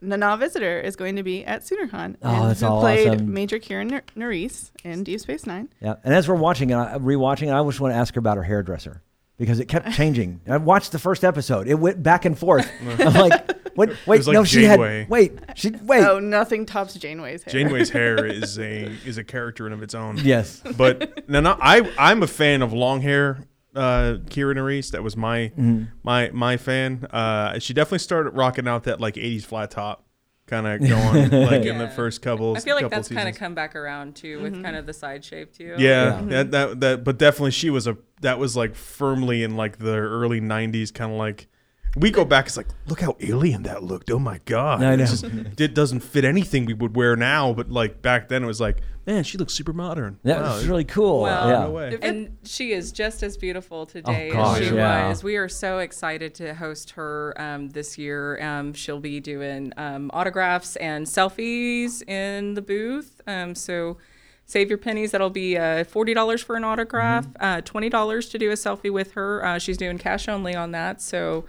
[0.00, 2.16] Nana Visitor is going to be at SoonerCon.
[2.22, 3.32] Oh, and that's who all played awesome.
[3.32, 5.68] Major Kira Nerys in Deep Space Nine.
[5.80, 8.18] Yeah, and as we're watching it, I- rewatching it, I just want to ask her
[8.18, 9.02] about her hairdresser
[9.38, 10.40] because it kept changing.
[10.48, 12.70] I watched the first episode; it went back and forth.
[12.98, 13.94] I'm like, what?
[14.06, 14.78] Wait, like no, she had.
[15.08, 16.04] Wait, she wait.
[16.04, 17.52] Oh, nothing tops Janeway's hair.
[17.52, 20.16] Janeway's hair is a is a character in of its own.
[20.18, 23.40] Yes, But no, no, I I'm a fan of long hair.
[23.74, 25.82] Uh, Kira Nerys, that was my Mm-hmm.
[26.02, 27.06] my my fan.
[27.10, 30.05] Uh, she definitely started rocking out that like '80s flat top,
[30.46, 32.56] kind of going like in the first couple.
[32.56, 34.62] I feel like that's kind of come back around too, with mm-hmm.
[34.62, 35.74] kind of the side shape too.
[35.76, 36.22] Yeah, Yeah.
[36.22, 39.96] That, that that but definitely she was a that was like firmly in like the
[39.96, 41.48] early '90s, kind of like.
[41.96, 42.46] We go back.
[42.46, 44.10] It's like, look how alien that looked.
[44.10, 44.82] Oh my god!
[44.82, 45.02] I know.
[45.02, 47.54] It's just- it doesn't fit anything we would wear now.
[47.54, 50.18] But like back then, it was like, man, she looks super modern.
[50.24, 50.54] that Wow.
[50.56, 51.22] was really cool.
[51.22, 51.60] Well, yeah.
[51.64, 51.98] no way.
[52.02, 55.08] And she is just as beautiful today gosh, as she yeah.
[55.08, 55.24] was.
[55.24, 58.42] We are so excited to host her um, this year.
[58.42, 63.20] Um, she'll be doing um, autographs and selfies in the booth.
[63.26, 63.96] Um, so
[64.46, 65.10] save your pennies.
[65.10, 67.44] That'll be uh, $40 for an autograph, Mm-hmm.
[67.44, 69.44] uh, $20 to do a selfie with her.
[69.44, 71.02] Uh, she's doing cash only on that.
[71.02, 71.44] So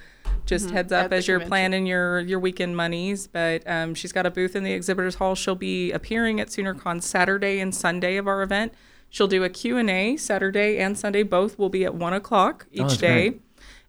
[0.45, 1.49] just heads up as you're convention.
[1.49, 3.27] planning your, your weekend monies.
[3.27, 5.35] But um, she's got a booth in the exhibitors hall.
[5.35, 8.73] She'll be appearing at SoonerCon Saturday and Sunday of our event.
[9.09, 11.23] She'll do a Q&A Saturday and Sunday.
[11.23, 13.29] Both will be at 1 o'clock each that's day.
[13.29, 13.41] great.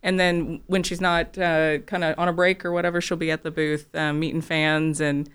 [0.03, 3.31] And then when she's not uh, kind of on a break or whatever, she'll be
[3.33, 5.29] at the booth um, meeting fans and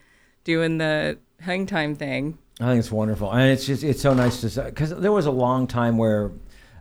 [0.45, 2.37] doing the hang time thing.
[2.63, 5.31] I think it's wonderful, and it's just it's so nice to because there was a
[5.31, 6.31] long time where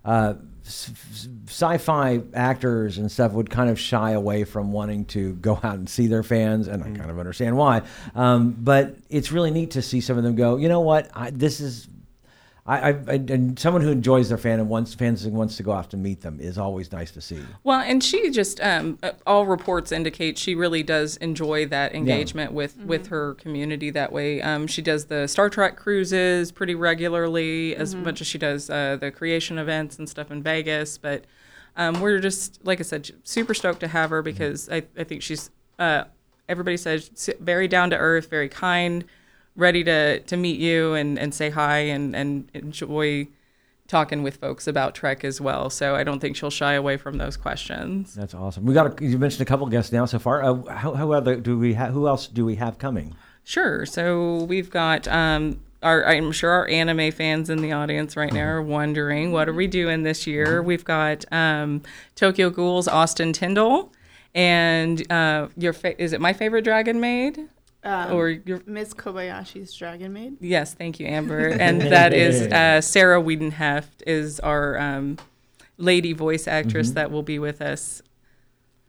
[0.05, 5.75] uh, sci-fi actors and stuff would kind of shy away from wanting to go out
[5.75, 7.83] and see their fans, and I kind of understand why.
[8.15, 10.57] Um, but it's really neat to see some of them go.
[10.57, 11.11] You know what?
[11.15, 11.89] I, this is.
[12.65, 15.65] I, I, I and someone who enjoys their fan and wants fans and wants to
[15.65, 17.41] go off to meet them is always nice to see.
[17.65, 22.53] Well, and she just um, uh, all reports indicate she really does enjoy that engagement
[22.53, 24.41] with with her community that way.
[24.41, 28.97] Um, she does the Star Trek cruises pretty regularly, as much as she does uh,
[28.97, 30.99] the creation events and stuff in Vegas.
[30.99, 31.25] But
[31.77, 35.23] um, we're just like I said, super stoked to have her because I, I think
[35.23, 36.05] she's uh,
[36.49, 39.05] everybody says very down to earth, very kind,
[39.57, 43.29] ready to to meet you and and say hi and and enjoy
[43.89, 45.69] talking with folks about Trek as well.
[45.69, 48.15] So I don't think she'll shy away from those questions.
[48.15, 48.65] That's awesome.
[48.65, 50.43] We got a, you mentioned a couple guests now so far.
[50.43, 53.15] Uh, how, how other do we ha- who else do we have coming?
[53.45, 53.85] Sure.
[53.85, 58.47] So we've got um our I'm sure our anime fans in the audience right now
[58.47, 60.63] are wondering what are we doing this year?
[60.63, 61.83] We've got um
[62.15, 63.93] Tokyo Ghouls Austin Tindle
[64.35, 67.49] and uh your fa- is it my favorite dragon maid
[67.85, 70.37] Um, or your Miss Kobayashi's Dragon Maid.
[70.41, 71.49] Yes, thank you, Amber.
[71.61, 75.19] And that is uh, Sarah Wiedenheft is our um,
[75.79, 76.95] lady voice actress Mm-hmm.
[76.95, 78.01] that will be with us.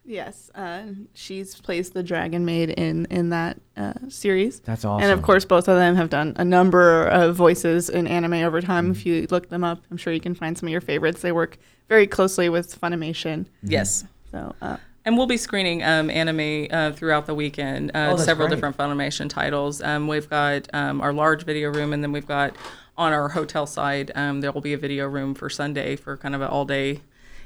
[0.06, 0.82] Yes, uh,
[1.14, 4.60] she's plays the Dragon Maid in in that uh, series.
[4.60, 5.02] That's awesome.
[5.02, 8.60] And of course, both of them have done a number of voices in anime over
[8.62, 8.92] time.
[8.92, 11.22] If you look them up, I'm sure you can find some of your favorites.
[11.22, 13.46] They work very closely with Funimation.
[13.64, 14.04] Yes.
[14.30, 18.48] So, uh, And we'll be screening um, anime uh, throughout the weekend, uh, Oh, several
[18.48, 18.56] great.
[18.56, 19.82] different Funimation titles.
[19.82, 22.56] Um, we've got um, our large video room, and then we've got
[22.98, 26.36] on our hotel side, um, there will be a video room for Sunday for kind
[26.36, 27.02] of an all day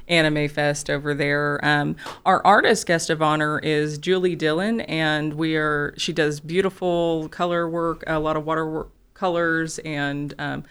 [0.06, 1.58] anime fest over there.
[1.64, 7.28] Um, our artist guest of honor is Julie Dillon, and we are she does beautiful
[7.30, 10.64] color work, a lot of watercolors, colors, and um,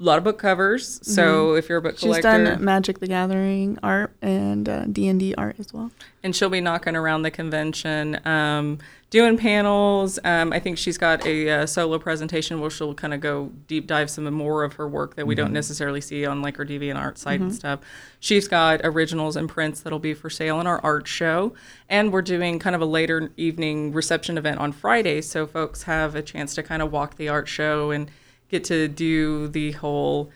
[0.00, 0.98] a lot of book covers.
[1.02, 2.12] So if you're a book Mm-hmm.
[2.14, 5.90] she's done Magic the Gathering art and uh, D and D art as well.
[6.22, 8.78] and she'll be knocking around the convention, um,
[9.10, 10.18] doing panels.
[10.24, 13.86] Um, I think she's got a, uh solo presentation where she'll kind of go deep
[13.86, 16.96] dive some more of her work that we don't necessarily see on like her DeviantArt
[16.96, 17.78] art site and stuff.
[18.18, 21.54] She's got originals and prints that'll be for sale in our art show,
[21.88, 26.16] and we're doing kind of a later evening reception event on Friday, so folks have
[26.16, 28.10] a chance to kind of walk the art show and
[28.50, 30.30] get to do the whole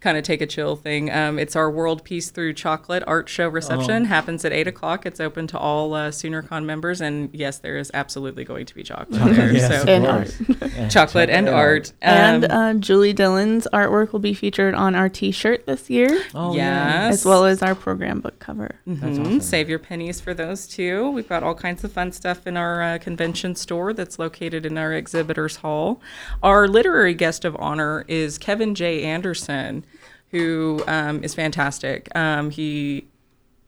[0.00, 1.10] kind of take a chill thing.
[1.12, 4.04] Um, it's our World Peace Through Chocolate art show reception.
[4.04, 5.04] Happens at eight o'clock.
[5.04, 8.84] It's open to all uh, SoonerCon members, and yes, there is absolutely going to be
[8.84, 9.52] chocolate there.
[9.52, 10.92] Yes, so of And course.
[10.94, 11.92] chocolate and art.
[12.00, 16.54] and Um, uh, Julie Dillon's artwork will be featured on our T-shirt this year, Oh,
[16.54, 17.06] yeah.
[17.06, 18.76] yes, as well as our program book cover.
[18.86, 19.20] That's Mhm.
[19.20, 19.40] awesome.
[19.40, 21.10] Save your pennies for those too.
[21.10, 24.78] We've got all kinds of fun stuff in our uh, convention store that's located in
[24.78, 26.00] our exhibitors hall.
[26.42, 29.02] Our literary guest of honor is Kevin J.
[29.02, 29.84] Anderson,
[30.30, 32.08] who um, is fantastic.
[32.16, 33.06] Um, he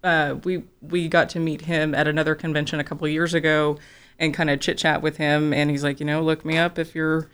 [0.02, 3.78] uh, we we got to meet him at another convention a couple of years ago
[4.18, 6.78] and kind of chit chat with him and he's like you know look me up
[6.78, 7.28] if you're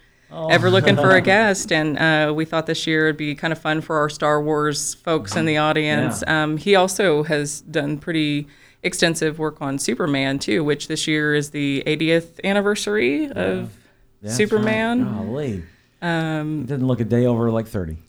[0.51, 3.59] ever looking for a guest and uh, we thought this year it'd be kind of
[3.59, 8.47] fun for our star wars folks in the audience um, he also has done pretty
[8.87, 13.77] extensive work on Superman too, which this year is the 80th anniversary of
[14.23, 15.29] That's Superman.
[15.29, 15.63] Right.
[16.03, 17.97] Um, Didn't look a day over like 30.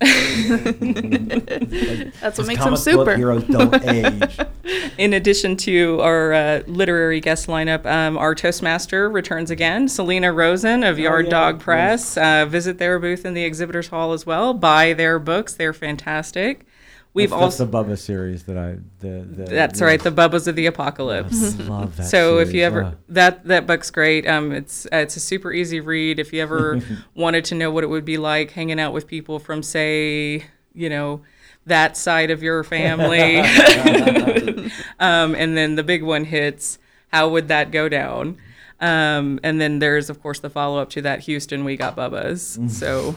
[2.19, 3.15] That's what makes book super.
[3.15, 4.37] heroes don't age.
[4.97, 10.83] in addition to our uh, literary guest lineup, um, our Toastmaster returns again, Selina Rosen
[10.83, 11.61] of Yard yeah, Dog.
[11.61, 12.17] Press.
[12.17, 14.53] Uh, visit their booth in the exhibitors hall as well.
[14.53, 16.66] Buy their books; they're fantastic.
[17.17, 18.77] We've that's, also that's the Bubba series that I.
[18.99, 21.59] The, the, that's right, the Bubbas of the Apocalypse.
[21.59, 22.05] I love that.
[22.05, 25.51] so if you ever Uh, that that book's great um it's uh, it's a super
[25.51, 26.79] easy read if you ever
[27.15, 30.89] wanted to know what it would be like hanging out with people from say you
[30.89, 31.21] know
[31.65, 33.37] that side of your family
[34.99, 36.77] um and then the big one hits
[37.11, 38.37] how would that go down
[38.79, 43.15] um and then there's of course the follow-up to that houston we got bubbas so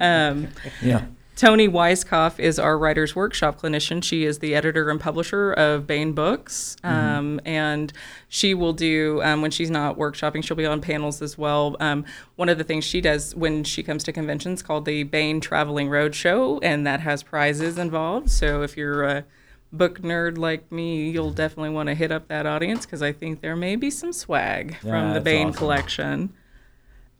[0.00, 0.48] um
[0.82, 1.04] yeah.
[1.38, 4.02] Tony Weisskopf is our writer's workshop clinician.
[4.02, 6.76] She is the editor and publisher of Baen Books.
[6.82, 7.92] Um, and
[8.28, 11.76] she will do, um, when she's not workshopping, she'll be on panels as well.
[11.78, 15.40] Um, one of the things she does when she comes to conventions called the Baen
[15.40, 18.30] Traveling Roadshow, and that has prizes involved.
[18.30, 19.24] So if you're a
[19.72, 23.42] book nerd like me, you'll definitely want to hit up that audience because I think
[23.42, 25.56] there may be some swag Yeah, from the Baen awesome.
[25.56, 26.32] collection.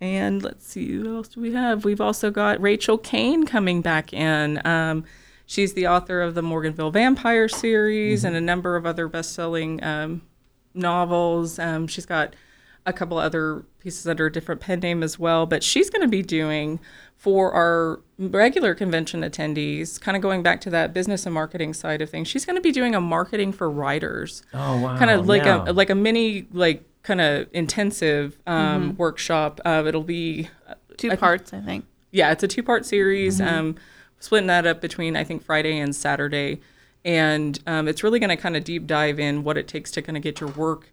[0.01, 1.85] And let's see, what else do we have?
[1.85, 4.65] We've also got Rachel Caine coming back in.
[4.65, 5.05] Um,
[5.47, 9.83] she's the author of the Morganville Vampire series and a number of other best selling
[9.83, 10.23] um,
[10.75, 11.59] novels.
[11.59, 12.35] Um, she's got
[12.87, 15.47] a couple other pieces under a different pen name as well.
[15.47, 16.79] But she's going to be doing
[17.17, 22.01] for our regular convention attendees, kind of going back to that business and marketing side
[22.01, 24.97] of things, she's going to be doing a marketing for writers Oh, wow.
[24.97, 25.65] kind of like yeah.
[25.67, 29.61] a like a mini like kind of intensive um, workshop.
[29.65, 30.49] Uh, it'll be
[30.99, 31.87] Two I- parts, I think.
[32.11, 33.41] yeah, it's a two part series.
[33.41, 33.77] Um,
[34.21, 36.61] splitting that up between I think Friday and Saturday,
[37.05, 40.03] and um, it's really going to kind of deep dive in what it takes to
[40.03, 40.93] kind of get your work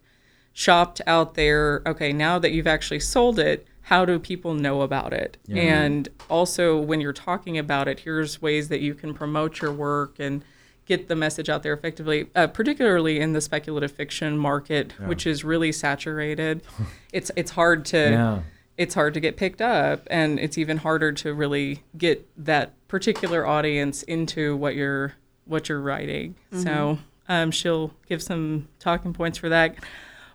[0.54, 1.82] shopped out there.
[1.86, 5.36] Okay, now that you've actually sold it, how do people know about it?
[5.54, 10.16] And also, when you're talking about it, here's ways that you can promote your work
[10.18, 10.42] and
[10.86, 15.44] get the message out there effectively, uh, particularly in the speculative fiction market, which is
[15.44, 16.62] really saturated.
[17.12, 18.40] it's it's hard to Yeah.
[18.78, 23.46] it's hard to get picked up and it's even harder to really get that particular
[23.46, 26.34] audience into what you're what you're writing.
[26.52, 29.76] So um, she'll give some talking points for that.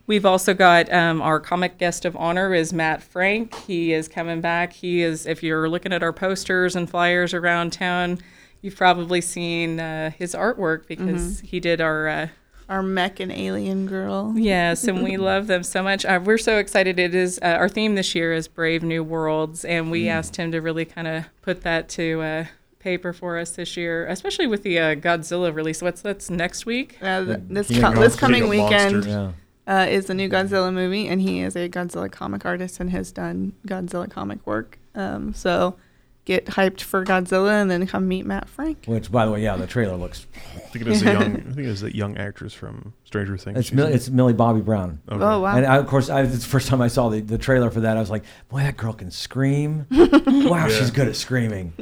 [0.08, 3.54] We've also got um, our comic guest of honor is matt frank.
[3.56, 4.74] He is coming back.
[4.74, 8.20] He is if you're looking at our posters and flyers around town
[8.62, 12.28] you've probably seen uh, his artwork because he did our uh,
[12.70, 14.34] Our mech and alien girl.
[14.38, 16.06] Yes, and we love them so much.
[16.06, 17.00] Uh, we're so excited.
[17.00, 20.52] It is uh, our theme this year is Brave New Worlds, and we asked him
[20.52, 22.46] to really kind of put that to uh,
[22.80, 25.82] paper for us this year, especially with the uh, Godzilla release.
[25.82, 26.98] What's that's next week?
[27.02, 29.32] Uh, this co- this coming weekend Yeah.
[29.68, 33.12] uh, is the new Godzilla movie, and he is a Godzilla comic artist and has
[33.12, 34.80] done Godzilla comic work.
[34.96, 35.76] Um, so
[36.26, 38.86] get hyped for Godzilla, and then come meet Matt Frank.
[38.86, 40.28] Which, by the way, yeah, the trailer looks.
[40.56, 41.22] I think it is a young.
[41.38, 43.58] I think it is a young actress from Stranger Things.
[43.60, 45.00] It's She's Mil- it's Millie Bobby Brown.
[45.10, 45.24] okay.
[45.24, 45.56] Oh wow!
[45.58, 47.82] And I, of course, I, it's the first time I saw the, the trailer for
[47.82, 47.98] that.
[47.98, 49.86] I was like, boy, that girl can scream.
[49.92, 51.74] wow, she's good at screaming.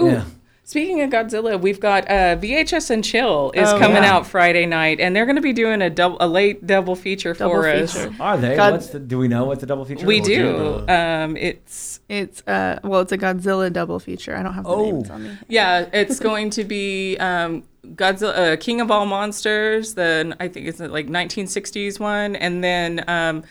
[0.00, 0.06] Ooh.
[0.10, 0.24] Yeah.
[0.64, 4.12] Speaking of Godzilla, we've got uh, VHS and Chill is Oh, coming yeah.
[4.16, 7.34] out Friday night, and they're going to be doing a double, a late double feature
[7.34, 7.96] Double for us.
[8.18, 8.56] Are they?
[8.56, 10.26] God- What's the, do we know what the double feature We is?
[10.26, 10.84] do.
[10.88, 14.36] Um, it's It's uh well, it's a Godzilla double feature.
[14.36, 14.84] I don't have the Oh.
[14.92, 15.36] names on me.
[15.48, 19.94] Yeah, it's going to be um, Godzilla, uh, King of All Monsters.
[19.94, 23.42] The I think it's like 1960s one, and then um,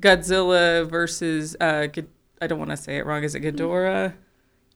[0.00, 2.04] Godzilla versus uh, G-
[2.40, 3.24] I don't want to say it wrong.
[3.24, 4.12] Is it Ghidorah?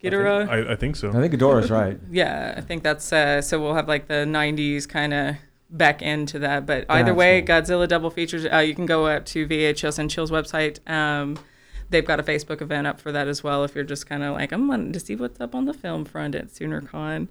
[0.02, 0.48] Ghidorah?
[0.48, 1.10] I, I think so.
[1.10, 1.98] I think Adora's right.
[2.10, 3.60] yeah, I think that's uh, so.
[3.60, 5.36] We'll have like the 90s kind of
[5.68, 6.64] back into that.
[6.66, 7.54] But either That's way, cool.
[7.56, 8.46] Godzilla double features.
[8.50, 10.78] Uh, you can go up to VHS and Chill's website.
[10.90, 11.38] Um,
[11.90, 13.64] they've got a Facebook event up for that as well.
[13.64, 16.04] If you're just kind of like I'm wanting to see what's up on the film
[16.04, 17.28] front at SoonerCon.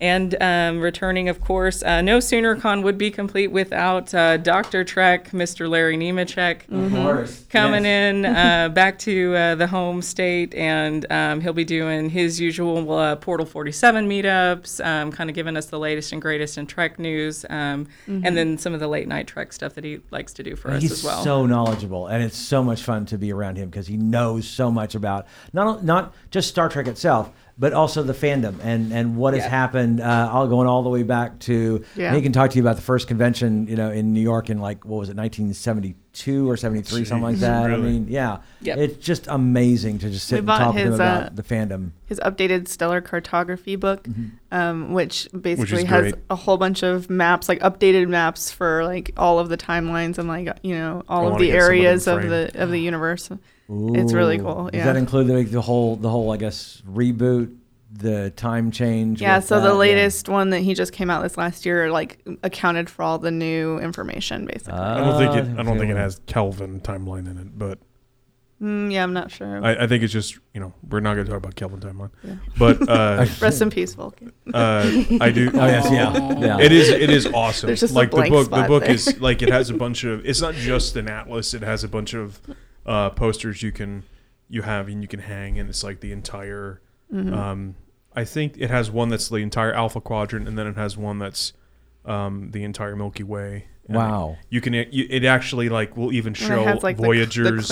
[0.00, 4.84] And um, returning, of course, uh, no SoonerCon would be complete without uh, Dr.
[4.84, 5.68] Trek, Mr.
[5.70, 7.44] Larry Nemecek Of course.
[7.48, 8.14] coming Yes.
[8.14, 12.92] in uh, back to uh, the home state, and um, he'll be doing his usual
[12.92, 16.98] uh, Portal 47 meetups, um, kind of giving us the latest and greatest in Trek
[16.98, 20.42] news, um, and then some of the late night Trek stuff that he likes to
[20.42, 21.24] do for us He's as well.
[21.24, 24.70] so knowledgeable, and it's so much fun to be around him because he knows so
[24.70, 29.32] much about not not just Star Trek itself, but also the fandom and and what
[29.34, 29.48] has Yeah.
[29.50, 30.00] happened.
[30.00, 31.82] Uh, all going all the way back to.
[31.96, 32.14] Yeah.
[32.14, 34.58] he can talk to you about the first convention, you know, in New York in
[34.60, 37.70] like what was it, 1972 or 73, something like Jeez, that.
[37.70, 38.78] I mean, yeah, Yep.
[38.78, 41.42] it's just amazing to just sit We and bought talk with him about uh, the
[41.42, 41.90] fandom.
[42.06, 44.24] his updated stellar cartography book, Mm-hmm.
[44.52, 46.14] um, which basically is has great.
[46.30, 50.28] a whole bunch of maps, like updated maps for like all of the timelines and
[50.28, 52.80] like you know I all of the get some of areas of the of the
[52.80, 53.30] universe.
[53.68, 54.42] It's really Ooh.
[54.42, 54.84] cool, Does yeah.
[54.86, 57.56] that include the, the whole the whole I guess reboot,
[57.92, 59.20] the time change?
[59.20, 59.66] Yeah, so that?
[59.68, 63.18] the latest one that he just came out this last year, like accounted for all
[63.18, 64.74] the new information, basically.
[64.78, 65.58] I don't think Uh, it.
[65.60, 67.78] I don't think it has Kelvin timeline in it, but
[68.62, 69.64] mm, yeah, I'm not sure.
[69.64, 72.10] I, I think it's just you know we're not going to talk about Kelvin timeline,
[72.22, 72.36] Yeah.
[72.56, 74.32] but uh, Rest in peace, Vulcan.
[74.54, 74.88] uh,
[75.20, 75.50] I do.
[75.54, 76.60] Oh yes, yeah, yeah.
[76.60, 76.88] It is.
[76.88, 77.66] It is awesome.
[77.66, 78.48] There's just a like the blank book.
[78.50, 78.92] The book there.
[78.94, 80.24] is like it has a bunch of.
[80.24, 81.52] It's not just an atlas.
[81.52, 82.40] It has a bunch of
[82.86, 84.04] uh, posters you can
[84.48, 86.80] you have and you can hang, and it's like the entire.
[87.12, 87.34] Mm-hmm.
[87.34, 87.74] Um,
[88.14, 91.18] I think it has one that's the entire Alpha Quadrant, and then it has one
[91.18, 91.52] that's
[92.04, 93.66] um, the entire Milky Way.
[93.86, 94.38] And Wow.
[94.48, 94.74] You can.
[94.74, 97.68] It, you- it actually like will even show it has like the, the Voyagers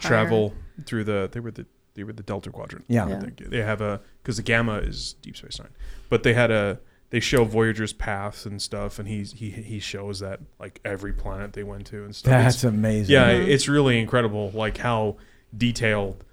[0.00, 0.54] travel
[0.84, 1.28] through the.
[1.30, 1.66] They were the.
[1.94, 2.84] They were the Delta Quadrant.
[2.88, 3.06] Yeah.
[3.06, 3.20] I Yeah.
[3.20, 3.38] think.
[3.38, 5.70] They have a because the Gamma is Deep Space Nine,
[6.10, 6.78] but they had a
[7.10, 11.52] they show Voyager's paths and stuff, and he's he he shows that like every planet
[11.52, 12.30] they went to and stuff.
[12.30, 13.12] That's It's- amazing.
[13.12, 13.44] yeah, uh-huh.
[13.46, 15.16] it's really incredible, like how
[15.56, 16.24] detailed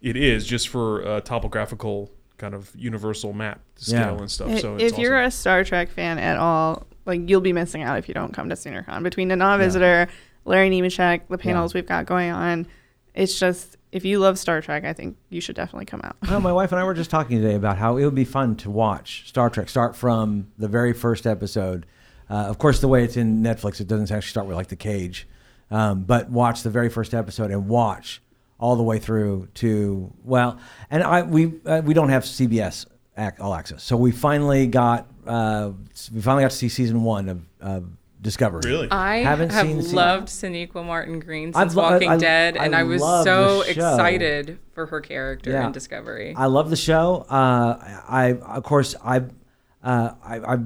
[0.00, 4.18] it is just for a topographical kind of universal map scale Yeah.
[4.18, 4.50] and stuff.
[4.50, 7.82] I- So it's if you're a Star Trek fan at all, like you'll be missing
[7.82, 9.02] out if you don't come to SoonerCon.
[9.02, 10.08] Between the non-visitor,
[10.44, 12.66] Larry Nemecek, the panels we've got going on,
[13.14, 16.16] it's just if you love Star Trek, I think you should definitely come out.
[16.28, 18.56] Well, my wife and I were just talking today about how it would be fun
[18.56, 21.86] to watch Star Trek start from the very first episode.
[22.28, 24.76] Uh, of course, the way it's in Netflix, it doesn't actually start with like the
[24.76, 25.28] cage,
[25.70, 28.20] um, but watch the very first episode and watch
[28.58, 30.58] all the way through to well.
[30.90, 32.86] And I we uh, we don't have CBS
[33.40, 35.70] All Access, so we finally got uh,
[36.12, 37.88] we finally got to see season one of, of
[38.26, 38.60] Discovery.
[38.64, 38.88] Really?
[38.90, 42.64] I Haven't have seen- seen- loved Sonequa Martin Green since lo- Walking I- Dead, I
[42.64, 45.66] and I was so excited for her character Yeah.
[45.66, 46.34] in Discovery.
[46.36, 47.24] I love the show.
[47.30, 49.18] Uh, I of course I,
[49.84, 50.58] uh, I, I,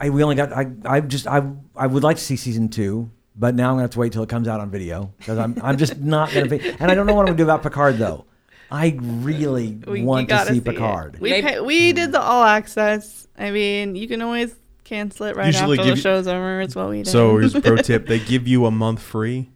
[0.00, 1.42] I we only got I, I just I
[1.76, 4.22] I would like to see season two, but now I'm gonna have to wait till
[4.22, 6.58] it comes out on video because I'm I'm just not gonna be.
[6.80, 8.24] And I don't know what I'm gonna do about Picard though.
[8.70, 10.64] I really We- want to gotta see it.
[10.64, 11.18] Picard.
[11.20, 13.28] We Maybe- pay, we did the all access.
[13.38, 14.54] I mean, you can always
[14.92, 16.60] cancel it right Usually after the give you- show's over.
[16.60, 17.08] It's what we did.
[17.10, 19.50] So here's a pro tip: they give you a month free.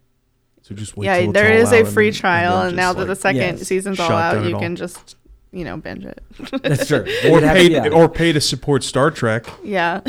[0.63, 1.07] So just wait.
[1.07, 3.17] yeah, till it's all is a free and- trial, then and, now just, that the
[3.17, 4.61] second yes, season's all shotgun out, it you all.
[4.61, 5.17] can just
[5.53, 6.23] you know binge it.
[6.63, 7.01] That's true.
[7.25, 7.89] or You'd have- pay yeah.
[7.89, 9.47] or pay to support Star Trek.
[9.63, 10.01] yeah.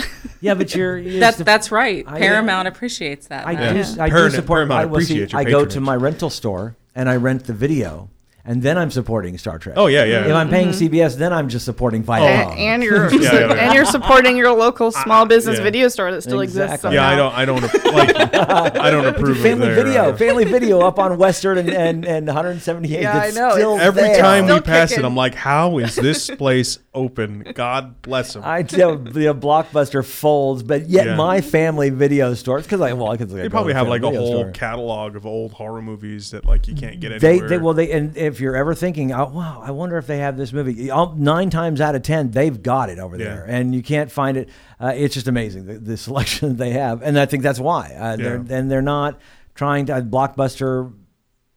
[0.41, 2.03] yeah, but you're, you're That's sup- that's right.
[2.07, 3.45] I- uh, Paramount appreciates that.
[3.45, 3.73] I Matt.
[3.73, 3.79] do.
[3.79, 4.03] Yeah.
[4.03, 4.57] I do Paramount- support.
[4.57, 5.85] Paramount I, will see, appreciates your I go to patronage.
[5.85, 8.09] my rental store and I rent the video,
[8.47, 9.75] and then I'm supporting Star Trek.
[9.77, 10.25] Oh yeah, yeah.
[10.25, 12.21] If I'm paying CBS, then I'm just supporting Viacom.
[12.21, 13.53] and, and you're Yeah, yeah, yeah.
[13.55, 15.63] and you're supporting your local small business yeah.
[15.63, 16.75] video store that still exists.
[16.75, 16.95] Exactly.
[16.95, 17.33] yeah, I don't.
[17.33, 17.61] I don't
[17.93, 18.15] like.
[18.77, 22.05] I don't approve family of their, video, uh, family video up on Western and, and,
[22.05, 23.01] and 178.
[23.01, 23.51] Yeah, It's I know.
[23.51, 24.17] Still Every there.
[24.21, 25.03] time we Still pass it.
[25.03, 27.51] I'm like, how is this place open?
[27.53, 28.43] God bless them.
[28.45, 31.15] I tell the blockbuster folds, but yet Yeah.
[31.15, 32.59] my family video store.
[32.59, 33.29] It's because I well, I could.
[33.29, 36.99] They probably have like a whole catalog of old horror movies that like you can't
[36.99, 37.49] get They, anywhere.
[37.49, 40.37] they well they and if you're ever thinking, oh, wow, I wonder if they have
[40.37, 40.89] this movie.
[41.15, 43.23] Nine times out of ten, they've got it over Yeah.
[43.25, 44.49] there, and you can't find it.
[44.79, 47.93] Uh, it's just amazing the, the selection that they have, and I think that's why.
[47.97, 49.19] Uh, they're, and they're not
[49.55, 50.93] trying to blockbuster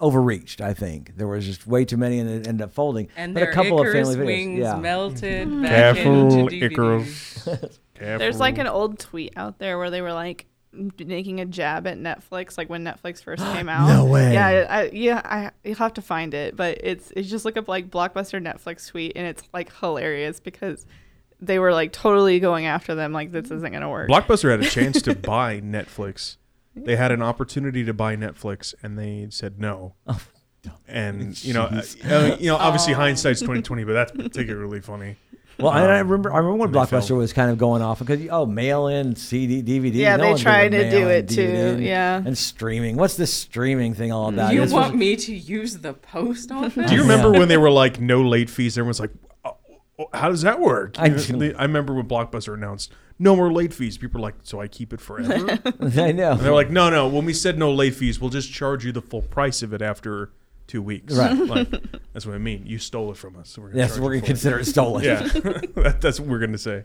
[0.01, 0.61] overreached.
[0.61, 3.09] I think there was just way too many, and it ended up folding.
[3.17, 4.81] And but their a couple Icarus of family wings videos, yeah.
[4.81, 6.71] melted back Careful, into DVD.
[6.73, 7.45] Icarus.
[7.45, 7.69] Careful.
[8.19, 11.99] There's like an old tweet out there where they were like making a jab at
[11.99, 13.89] Netflix, like when Netflix first came out.
[13.89, 14.33] No way.
[14.33, 17.69] Yeah, I, yeah, I you'll have to find it, but it's it's just look up
[17.69, 20.87] like blockbuster Netflix suite, and it's like hilarious because
[21.41, 24.09] they were like totally going after them, like this isn't gonna work.
[24.09, 26.37] Blockbuster had a chance to buy Netflix.
[26.77, 29.95] They had an opportunity to buy Netflix, and they said no.
[30.07, 30.21] Oh,
[30.87, 35.17] And you know, uh, uh, you know, obviously hindsight's twenty twenty, but that's particularly funny.
[35.63, 37.21] Well, and I um, remember, I remember when when Blockbuster filmed.
[37.21, 39.95] was kind of going off because oh, mail in CD, DVD.
[39.95, 41.85] Yeah, no they one's tried to do it too, DVD.
[41.85, 42.17] yeah.
[42.17, 42.97] and streaming.
[42.97, 44.51] What's this streaming thing all about?
[44.51, 46.89] Do you This want was- me to use the post office?
[46.91, 48.77] Do you remember when they were like no late fees?
[48.79, 49.13] Everyone's like,
[49.45, 49.57] "Oh,
[49.99, 50.97] oh, how does that work?
[50.99, 53.99] I know, they- I remember when Blockbuster announced no more late fees.
[53.99, 55.59] People were like, so I keep it forever?
[56.01, 56.37] I know.
[56.37, 57.07] they're like, no, no.
[57.07, 59.83] When we said no late fees, we'll just charge you the full price of it
[59.83, 60.33] after
[60.71, 61.15] two weeks.
[61.15, 61.37] Right.
[61.37, 61.69] Like,
[62.13, 62.65] that's what I mean.
[62.65, 63.51] You stole it from us.
[63.51, 64.27] So we're gonna yes, we're gonna for it.
[64.27, 65.03] consider it stolen.
[65.05, 66.85] Yeah, that, that's what we're gonna say.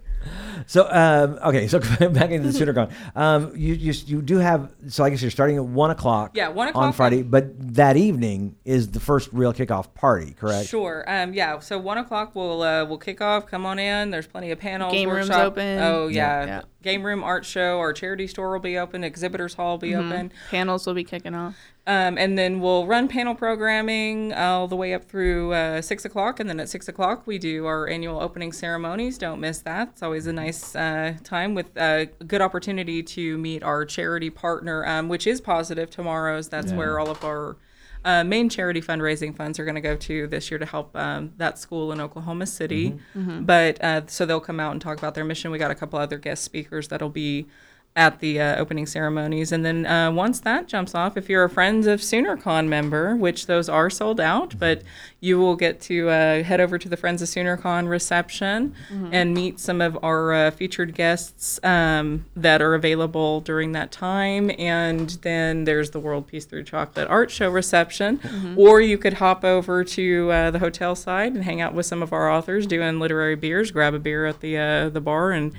[0.65, 2.91] So um, okay, so back into the SoonerCon.
[3.15, 6.31] Um, you, you you do have so I guess you're starting at one o'clock.
[6.35, 10.33] Yeah, 1 o'clock on Friday, on- but that evening is the first real kickoff party,
[10.33, 10.67] correct?
[10.67, 11.03] Sure.
[11.07, 11.59] Um, yeah.
[11.59, 13.45] So one o'clock we'll uh, we'll kick off.
[13.45, 14.09] Come on in.
[14.09, 14.91] There's plenty of panels.
[14.91, 15.79] Game rooms open.
[15.79, 16.45] Oh yeah.
[16.45, 16.61] Yeah.
[16.81, 17.79] game room art show.
[17.79, 19.03] Our charity store will be open.
[19.03, 20.31] Exhibitors hall will be open.
[20.49, 21.55] Panels will be kicking off.
[21.87, 26.39] Um, and then we'll run panel programming all the way up through uh, six o'clock.
[26.39, 29.19] And then at six o'clock, we do our annual opening ceremonies.
[29.19, 29.89] Don't miss that.
[29.89, 34.83] It's always a nice uh, time with a good opportunity to meet our charity partner,
[34.87, 36.49] um, which is Positive Tomorrows.
[36.49, 36.77] That's Yeah.
[36.77, 37.57] where all of our
[38.03, 41.33] uh, main charity fundraising funds are going to go to this year to help um,
[41.37, 42.95] that school in Oklahoma City.
[43.15, 45.49] But uh, so they'll come out and talk about their mission.
[45.51, 47.47] We got a couple other guest speakers that'll be
[47.95, 49.53] at the uh, opening ceremonies.
[49.53, 53.47] And then uh, once that jumps off, if you're a Friends of SoonerCon member, which
[53.47, 54.81] those are sold out, but
[55.21, 58.75] you will get to uh, head over to the Friends of SoonerCon reception
[59.13, 64.51] and meet some of our uh, featured guests um, that are available during that time.
[64.59, 68.19] And then there's the World Peace Through Chocolate Art Show reception.
[68.57, 72.03] Or you could hop over to uh, the hotel side and hang out with some
[72.03, 75.53] of our authors doing literary beers, grab a beer at the, uh, the bar and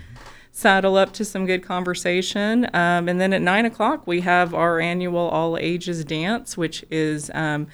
[0.57, 2.65] saddle up to some good conversation.
[2.73, 7.31] Um, and then at nine o'clock, we have our annual All Ages Dance, which is
[7.35, 7.67] um,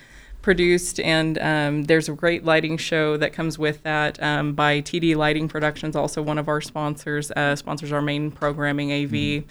[0.43, 5.17] produced, and um, there's a great lighting show that comes with that um, by TD
[5.17, 9.45] Lighting Productions, also one of our sponsors, uh, sponsors our main programming AV.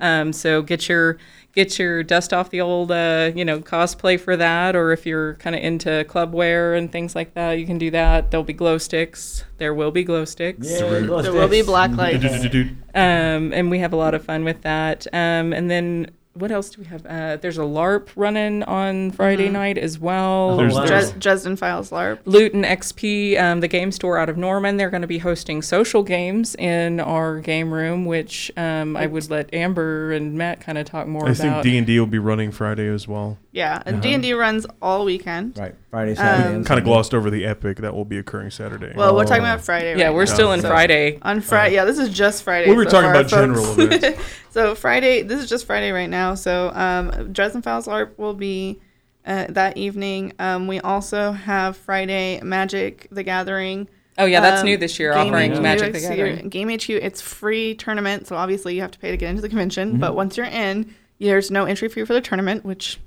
[0.00, 1.18] Um, so get your
[1.54, 5.34] get your dust off the old, uh, you know, cosplay for that, or if you're
[5.34, 8.30] kind of into club wear and things like that, you can do that.
[8.30, 9.44] There'll be glow sticks.
[9.58, 10.68] There will be glow sticks.
[10.70, 12.24] Yay, glow There will be black lights.
[12.94, 15.06] Um, and we have a lot of fun with that.
[15.12, 17.04] Um, and then what else do we have?
[17.06, 20.56] Uh, there's a LARP running on Friday night as well.
[20.56, 22.18] There's- Dres- there's- Files LARP.
[22.24, 26.02] Luton XP, um, the game store out of Norman, they're going to be hosting social
[26.02, 30.86] games in our game room, which um, I would let Amber and Matt kind of
[30.86, 31.62] talk more I think.
[31.62, 33.38] D and D will be running Friday as well.
[33.58, 34.02] Yeah, and Uh-huh.
[34.02, 35.58] D and D runs all weekend.
[35.58, 35.74] Right.
[35.90, 36.48] Friday, Saturday.
[36.48, 38.92] Um, and Kind of glossed over the epic that will be occurring Saturday.
[38.94, 39.24] Well, we're Oh.
[39.24, 39.98] talking about Friday.
[39.98, 40.32] yeah, right we're now.
[40.34, 41.18] still in So- Friday.
[41.22, 42.70] On Friday, yeah, this is just Friday.
[42.70, 44.22] We were so talking far, about general events.
[44.50, 46.34] so Friday, this is just Friday right now.
[46.36, 48.78] So um, Dresden Files LARP will be
[49.26, 50.32] uh, that evening.
[50.38, 53.88] Um, we also have Friday Magic the Gathering.
[54.18, 56.48] Oh, yeah, that's Um, new this year, Game offering HQ, Magic the it's your- Gathering.
[56.48, 59.48] Game HQ, it's free tournament, so obviously you have to pay to get into the
[59.48, 59.90] convention.
[59.90, 60.00] Mm-hmm.
[60.00, 62.98] But once you're in, there's no entry fee for the tournament, which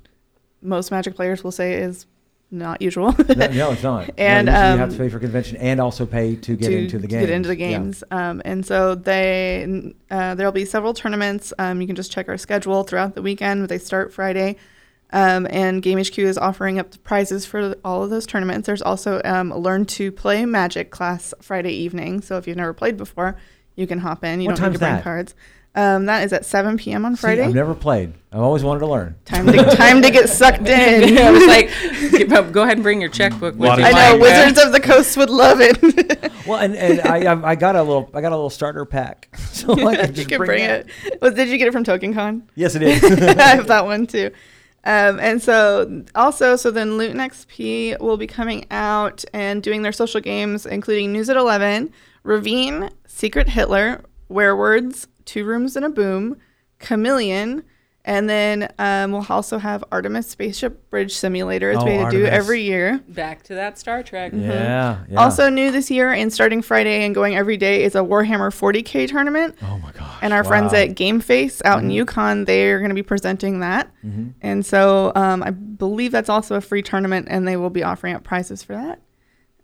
[0.61, 2.05] most Magic players will say is
[2.53, 3.13] not usual.
[3.35, 4.09] No, no, it's not.
[4.17, 6.67] And, no, usually you have um, to pay for convention and also pay to get
[6.69, 7.25] to into the to games.
[7.27, 7.69] Get into the Yeah.
[7.69, 8.03] games.
[8.11, 11.53] Um, and so they uh, there'll be several tournaments.
[11.57, 13.69] Um, you can just check our schedule throughout the weekend.
[13.69, 14.57] They start Friday.
[15.13, 18.65] Um, and Game HQ is offering up the prizes for all of those tournaments.
[18.65, 22.21] There's also um, a Learn to Play Magic class Friday evening.
[22.21, 23.35] So if you've never played before,
[23.75, 24.39] you can hop in.
[24.39, 25.03] You What don't need to bring that?
[25.03, 25.35] cards.
[25.73, 27.05] Um, that is at 7 p.m.
[27.05, 27.43] on See, Friday.
[27.43, 28.13] I've never played.
[28.33, 29.15] I've always wanted to learn.
[29.23, 31.17] time to time to get sucked in.
[31.17, 33.85] I was like, go ahead and bring your checkbook with you.
[33.85, 36.31] I know Mike." Wizards of the Coast would love it.
[36.45, 39.29] Well, and, and I, I I got a little I got a little starter pack,
[39.37, 40.87] so I can you just can bring, bring that.
[41.05, 41.21] it.
[41.21, 42.49] Well, did you get it from Token Con?
[42.55, 43.03] Yes, it is.
[43.03, 44.31] I have that one too.
[44.83, 49.91] Um, and so also, so then Luton XP will be coming out and doing their
[49.91, 51.91] social games, including News at 11,
[52.23, 56.35] Ravine, Secret Hitler, Werewords, Two Rooms and a Boom,
[56.79, 57.63] Chameleon,
[58.03, 62.63] and then um, we'll also have Artemis Spaceship Bridge Simulator as Oh, we do every
[62.63, 62.99] year.
[63.07, 64.33] Back to that Star Trek.
[64.35, 65.17] yeah, yeah.
[65.17, 69.07] Also new this year and starting Friday and going every day is a Warhammer 40k
[69.07, 69.55] tournament.
[69.61, 70.17] oh my gosh.
[70.21, 70.79] And our friends wow.
[70.79, 73.89] at Game Face out in Yukon, they're going to be presenting that.
[74.41, 78.15] And so um, I believe that's also a free tournament, and they will be offering
[78.15, 78.99] up prizes for that.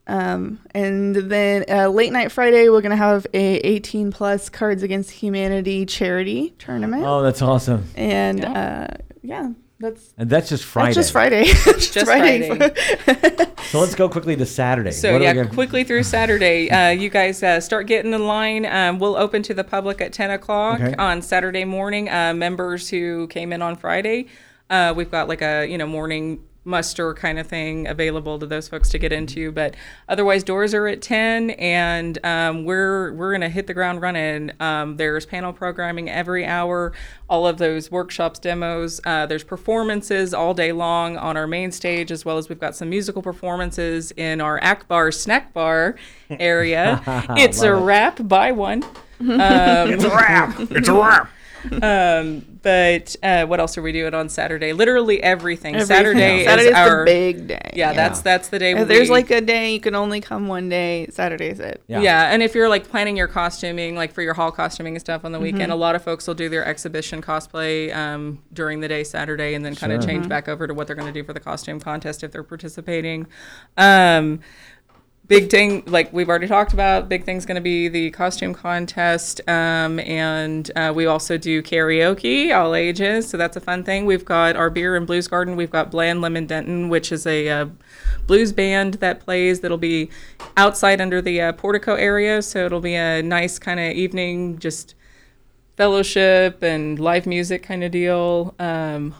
[0.07, 4.81] Um, and then uh, late night Friday, we're going to have a 18 plus Cards
[4.83, 7.03] Against Humanity charity tournament.
[7.05, 7.83] Oh, that's awesome.
[7.95, 8.87] and Yeah.
[8.91, 10.93] uh, yeah, that's And that's just Friday.
[10.93, 11.45] that's just Friday.
[11.63, 14.91] just, Just So let's go quickly to Saturday.
[14.91, 16.69] So What yeah, gonna- quickly through Saturday.
[16.71, 18.65] Uh, you guys uh, start getting in line.
[18.65, 20.95] Um, we'll open to the public at 10 o'clock Okay.
[20.95, 22.09] on Saturday morning.
[22.09, 24.27] Uh, members who came in on Friday,
[24.69, 28.67] uh, we've got like a you know morning muster kind of thing available to those
[28.67, 29.51] folks to get into.
[29.51, 29.75] But
[30.07, 34.51] otherwise, doors are at 10, and um, we're we're gonna hit the ground running.
[34.59, 36.93] Um, there's panel programming every hour.
[37.29, 39.01] All of those workshops, demos.
[39.05, 42.75] Uh, there's performances all day long on our main stage, as well as we've got
[42.75, 45.95] some musical performances in our Akbar snack bar
[46.29, 47.01] area.
[47.31, 47.85] it's a Love it.
[47.85, 48.83] wrap, buy one.
[48.83, 48.89] Um,
[49.29, 50.59] it's a wrap.
[50.59, 51.29] It's a wrap.
[51.81, 54.73] Um, but uh, what else are we doing on Saturday?
[54.73, 55.79] Literally everything.
[55.79, 57.71] Saturday Saturday's is our the big day.
[57.73, 58.71] yeah, That's that's the day.
[58.73, 61.81] If there's like a day you can only come one day, Saturday's it.
[61.87, 62.01] Yeah.
[62.01, 62.31] Yeah.
[62.33, 65.31] and if you're like planning your costuming, like for your hall costuming and stuff on
[65.31, 65.43] the Mm-hmm.
[65.43, 69.53] weekend, a lot of folks will do their exhibition cosplay um, during the day Saturday,
[69.53, 70.09] and then kind of Sure.
[70.11, 72.43] change back over to what they're going to do for the costume contest if they're
[72.43, 73.27] participating.
[73.77, 74.39] Um,
[75.27, 79.41] big thing like we've already talked about big thing's going to be the costume contest
[79.49, 84.05] um, and uh, we also do karaoke all ages so that's a fun thing.
[84.05, 87.49] We've got our beer and blues garden we've got bland lemon denton which is a
[87.49, 87.67] uh,
[88.25, 90.09] blues band that plays that'll be
[90.55, 94.95] outside under the uh, portico area so it'll be a nice kind of evening just
[95.75, 99.13] fellowship and live music kind of deal um,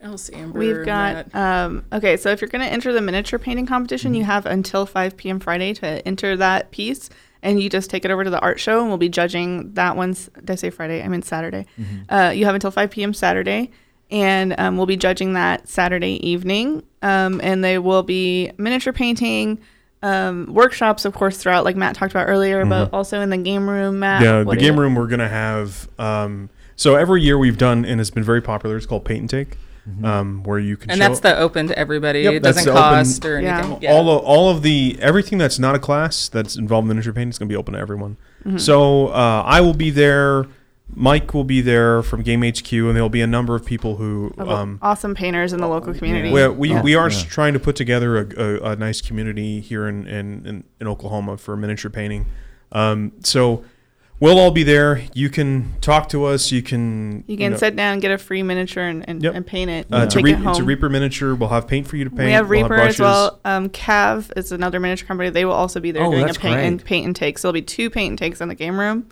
[0.00, 1.34] what else amber We've got Matt?
[1.66, 2.16] um, okay.
[2.16, 4.18] So if you're going to enter the miniature painting competition, Mm-hmm.
[4.20, 5.40] you have until 5 p.m.
[5.40, 7.10] Friday to enter that piece,
[7.42, 9.96] and you just take it over to the art show, and we'll be judging that
[9.96, 10.28] one's.
[10.36, 11.02] Did I say Friday?
[11.02, 11.66] I mean Saturday.
[11.80, 12.14] Mm-hmm.
[12.14, 13.12] Uh, you have until 5 p.m.
[13.14, 13.70] Saturday,
[14.10, 16.82] and um, we'll be judging that Saturday evening.
[17.02, 19.58] Um, and they will be miniature painting.
[20.02, 23.68] Um, workshops, of course, throughout, like Matt talked about earlier, but also in the game
[23.68, 24.00] room.
[24.00, 24.48] Matt, Mm-hmm.
[24.48, 25.88] Yeah, the game is- room we're gonna have.
[25.98, 28.76] Um, so every year we've done, and it's been very popular.
[28.76, 29.56] It's called Paint and Take,
[30.02, 32.70] um, where you can and show that's the open to everybody Yep, it doesn't the
[32.70, 33.58] open- cost or Yeah.
[33.66, 37.12] anything all of, all of the everything that's not a class that's involved in miniature
[37.12, 38.16] painting is going to be open to everyone.
[38.56, 40.46] So uh, I will be there.
[40.94, 44.34] Mike will be there from Game HQ, and there'll be a number of people who.
[44.36, 46.30] of Um, awesome painters in the local community.
[46.30, 46.82] we we, Yeah.
[46.82, 47.22] we are Yeah.
[47.28, 51.38] trying to put together a, a, a nice community here in, in, in, in Oklahoma
[51.38, 52.26] for miniature painting.
[52.72, 53.64] Um, so
[54.24, 55.02] we'll all be there.
[55.12, 56.50] You can talk to us.
[56.50, 59.34] You can You can know, sit down, get a free miniature, and, and, Yep.
[59.34, 59.86] and paint it.
[59.92, 60.48] Uh, and it's, a Re- it home.
[60.48, 61.34] it's a Reaper miniature.
[61.34, 62.24] We'll have paint for you to paint.
[62.24, 63.38] we have We'll Reaper as well.
[63.44, 65.30] Um, Cav is another miniature company.
[65.30, 67.38] They will also be there Oh, doing a that's paint and paint and take.
[67.38, 69.06] So there'll be two paint and takes in the game room.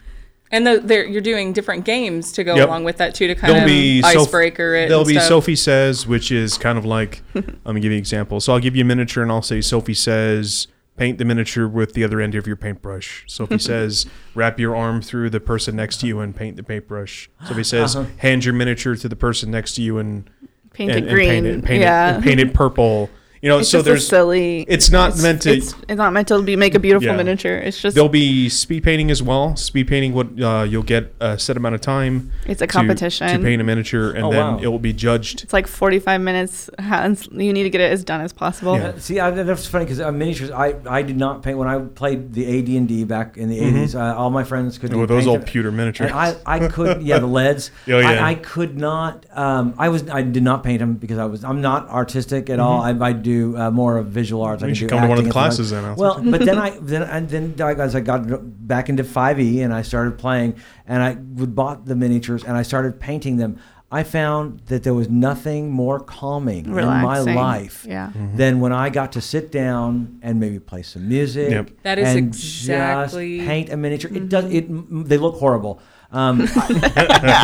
[0.50, 2.68] And the, you're doing different games to go Yep.
[2.68, 4.88] along with that too, to kind There'll of be Soph- icebreaker it.
[4.88, 5.28] There'll and be stuff.
[5.28, 8.38] Sophie says, which is kind of like I'm gonna give you an example.
[8.40, 11.94] So I'll give you a miniature, and I'll say Sophie says, paint the miniature with
[11.94, 13.24] the other end of your paintbrush.
[13.26, 17.30] Sophie says, wrap your arm through the person next to you and paint the paintbrush.
[17.46, 18.08] Sophie says, Uh-huh.
[18.18, 20.28] hand your miniature to the person next to you and
[20.72, 21.28] Paint and, it and green.
[21.28, 22.12] paint it, paint yeah.
[22.12, 23.10] it, and paint it purple.
[23.42, 24.60] You know, it's so just there's a silly.
[24.68, 25.50] it's not meant to.
[25.52, 27.16] It's, it's not meant to be make a beautiful Yeah.
[27.16, 27.56] miniature.
[27.56, 29.56] It's just There'll be speed painting as well.
[29.56, 33.26] Speed painting, what uh, you'll get a set amount of time it's a competition.
[33.26, 34.58] to, paint a miniature, and Oh, then wow.
[34.62, 35.42] it will be judged.
[35.42, 36.70] it's like 45 minutes.
[36.78, 38.76] Hands, you need to get it as done as possible.
[38.76, 38.90] Yeah.
[38.90, 40.52] Uh, See, I, that's funny because uh, miniatures.
[40.52, 43.58] I, I did not paint when I played the AD and D back in the
[43.58, 43.72] Mhm.
[43.86, 43.94] 80s.
[43.96, 44.94] Uh, all my friends could.
[44.94, 46.12] Oh, do those paint old pewter miniatures.
[46.12, 47.72] And I, I could yeah the leads.
[47.88, 48.24] Oh, yeah.
[48.24, 49.26] I, I could not.
[49.36, 52.60] Um, I was I did not paint them because I was I'm not artistic at
[52.60, 52.80] all.
[52.80, 54.62] I, I do uh, more of visual arts.
[54.62, 54.66] I.
[54.66, 55.84] You can should do come to one of the and stuff like- classes then.
[55.84, 58.20] I'll Well, but then I then and then I- as I got
[58.66, 60.54] back into 5e and I started playing
[60.86, 63.58] and I would bought the miniatures and I started painting them.
[63.92, 68.06] I found that there was nothing more calming in my life Yeah.
[68.08, 68.36] Mm-hmm.
[68.38, 71.50] than when I got to sit down and maybe play some music.
[71.50, 71.70] Yep.
[71.82, 74.10] That is and exactly- just paint a miniature.
[74.12, 74.46] It does.
[74.52, 74.66] It
[75.08, 75.80] they look horrible.
[76.10, 76.66] Um, I,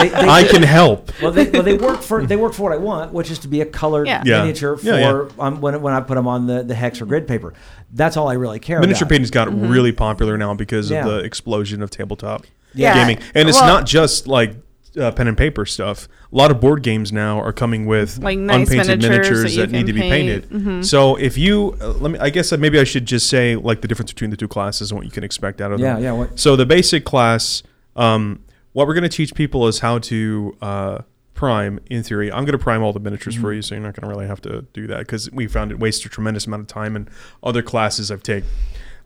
[0.02, 1.10] they, they, I can help.
[1.22, 3.48] well, they, well, they work for they work for what I want, which is to
[3.48, 4.22] be a colored Yeah.
[4.26, 4.40] Yeah.
[4.40, 5.28] miniature for Yeah, yeah.
[5.38, 7.54] Um, when when I put them on the, the hex or grid paper.
[7.92, 9.10] That's all I really care Miniature about.
[9.10, 11.00] painting's got really popular now because Yeah.
[11.06, 12.44] of the explosion of tabletop
[12.74, 12.92] Yeah.
[12.94, 14.54] gaming, and it's Well- not just like
[14.98, 16.08] uh, pen and paper stuff.
[16.32, 19.60] A lot of board games now are coming with Like nice unpainted miniatures miniatures, that
[19.60, 20.10] that need can to be paint.
[20.50, 20.50] painted.
[20.50, 20.84] Mhm.
[20.84, 23.88] So if you uh, let me, I guess maybe I should just say like the
[23.88, 26.02] difference between the two classes and what you can expect out of Yeah, them.
[26.02, 26.12] yeah.
[26.12, 27.62] What, So the basic class,
[27.96, 28.40] um,
[28.72, 30.98] what we're going to teach people is how to uh,
[31.34, 31.80] prime.
[31.88, 34.08] In theory, I'm going to prime all the miniatures for you, so you're not going
[34.08, 36.66] to really have to do that because we found it wastes a tremendous amount of
[36.68, 37.08] time in
[37.42, 38.48] other classes I've taken.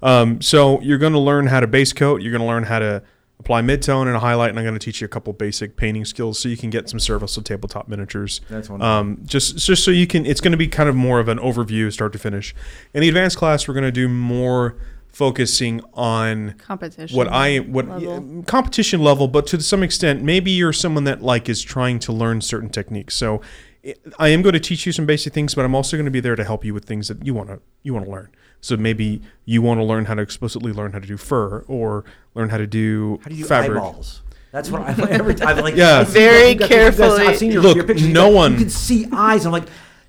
[0.02, 2.22] Um, so you're going to learn how to base coat.
[2.22, 3.02] You're going to learn how to
[3.40, 6.04] apply midtone and a highlight, and I'm going to teach you a couple basic painting
[6.04, 8.40] skills so you can get some service of tabletop miniatures.
[8.48, 8.90] that's wonderful.
[8.92, 11.38] Um, just just so you can, it's going to be kind of more of an
[11.38, 12.54] overview, start to finish.
[12.94, 14.76] In the advanced class, we're going to do more
[15.08, 17.16] focusing on Competition.
[17.16, 18.42] what I what level.
[18.46, 22.40] competition level, but to some extent, maybe you're someone that like is trying to learn
[22.40, 23.14] certain techniques.
[23.16, 23.40] So
[23.84, 26.10] I- I am going to teach you some basic things, but I'm also going to
[26.12, 28.28] be there to help you with things that you want to you want to learn.
[28.62, 32.04] So maybe you want to learn how to explicitly learn how to do fur or
[32.34, 33.76] learn how to do how do you do fabric.
[33.76, 34.22] eyeballs?
[34.52, 36.00] That's what I every time like Yeah.
[36.00, 37.26] I see Very you guys- guys- carefully.
[37.26, 38.08] I've seen your, Look, your pictures.
[38.08, 39.44] no guys- one- You can see eyes.
[39.44, 39.64] I'm like,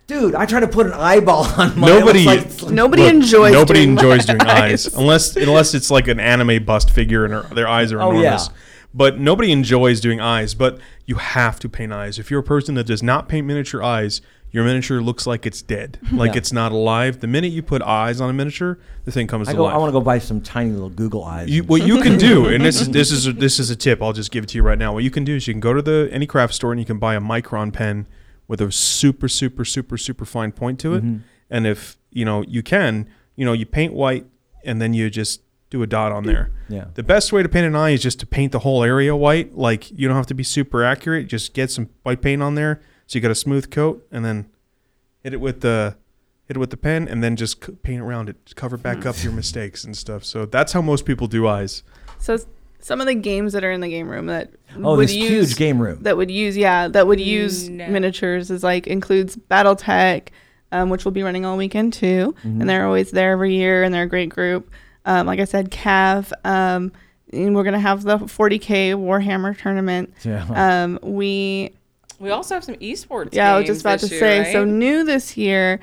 [0.06, 0.36] dude.
[0.36, 1.88] I try to put an eyeball on my.
[1.88, 3.54] Nobody- like- Nobody Look, enjoys.
[3.54, 7.34] nobody doing enjoys my doing eyes unless unless it's like an anime bust figure and
[7.34, 8.48] her, their eyes are Oh, enormous.
[8.50, 8.54] yeah.
[8.94, 10.54] But nobody enjoys doing eyes.
[10.54, 10.78] But
[11.08, 12.20] you have to paint eyes.
[12.20, 14.22] If you're a person that does not paint miniature eyes,
[14.54, 16.38] your miniature looks like it's dead, like Yeah.
[16.38, 17.20] it's not alive.
[17.20, 19.64] The minute you put eyes on a miniature, the thing comes I to go.
[19.66, 19.74] life.
[19.74, 21.50] I want to go buy some tiny little Google eyes.
[21.50, 24.02] You, what you can do, and this is this is a, this is a tip.
[24.02, 24.94] I'll just give it to you right now.
[24.94, 26.86] What you can do is you can go to the any craft store and you
[26.86, 28.08] can buy a micron pen
[28.48, 31.04] with a super super super super fine point to it.
[31.04, 31.22] Mhm.
[31.50, 34.26] And if you know you can, you know you paint white
[34.64, 35.42] and then you just
[35.72, 36.52] do a dot on there.
[36.70, 36.86] yeah.
[36.94, 39.58] The best way to paint an eye is just to paint the whole area white.
[39.58, 41.26] Like you don't have to be super accurate.
[41.28, 42.80] Just get some white paint on there,
[43.14, 44.48] so you got a smooth coat, and then
[45.24, 45.96] hit it with the
[46.48, 49.24] hit it with the pen, and then just c- paint around it, cover back up
[49.24, 50.26] your mistakes and stuff.
[50.26, 51.84] So that's how most people do eyes.
[52.20, 52.46] So s-
[52.80, 54.50] some of the games that are in the game room that
[54.82, 56.00] Oh, would this use huge game room.
[56.02, 57.88] that would use yeah that would use No.
[57.88, 60.30] miniatures is like includes BattleTech,
[60.74, 62.62] um, which we'll be running all weekend too, Mm-hmm.
[62.62, 64.70] and they're always there every year, and they're a great group.
[65.06, 66.32] Um, like I said, Cav.
[66.44, 66.92] Um,
[67.32, 70.14] and we're gonna have the 40k Warhammer tournament.
[70.24, 70.46] Yeah.
[70.84, 71.72] Um, we
[72.20, 73.34] We also have some esports.
[73.34, 74.44] yeah, I was just about to this say.
[74.44, 75.80] year, So new this year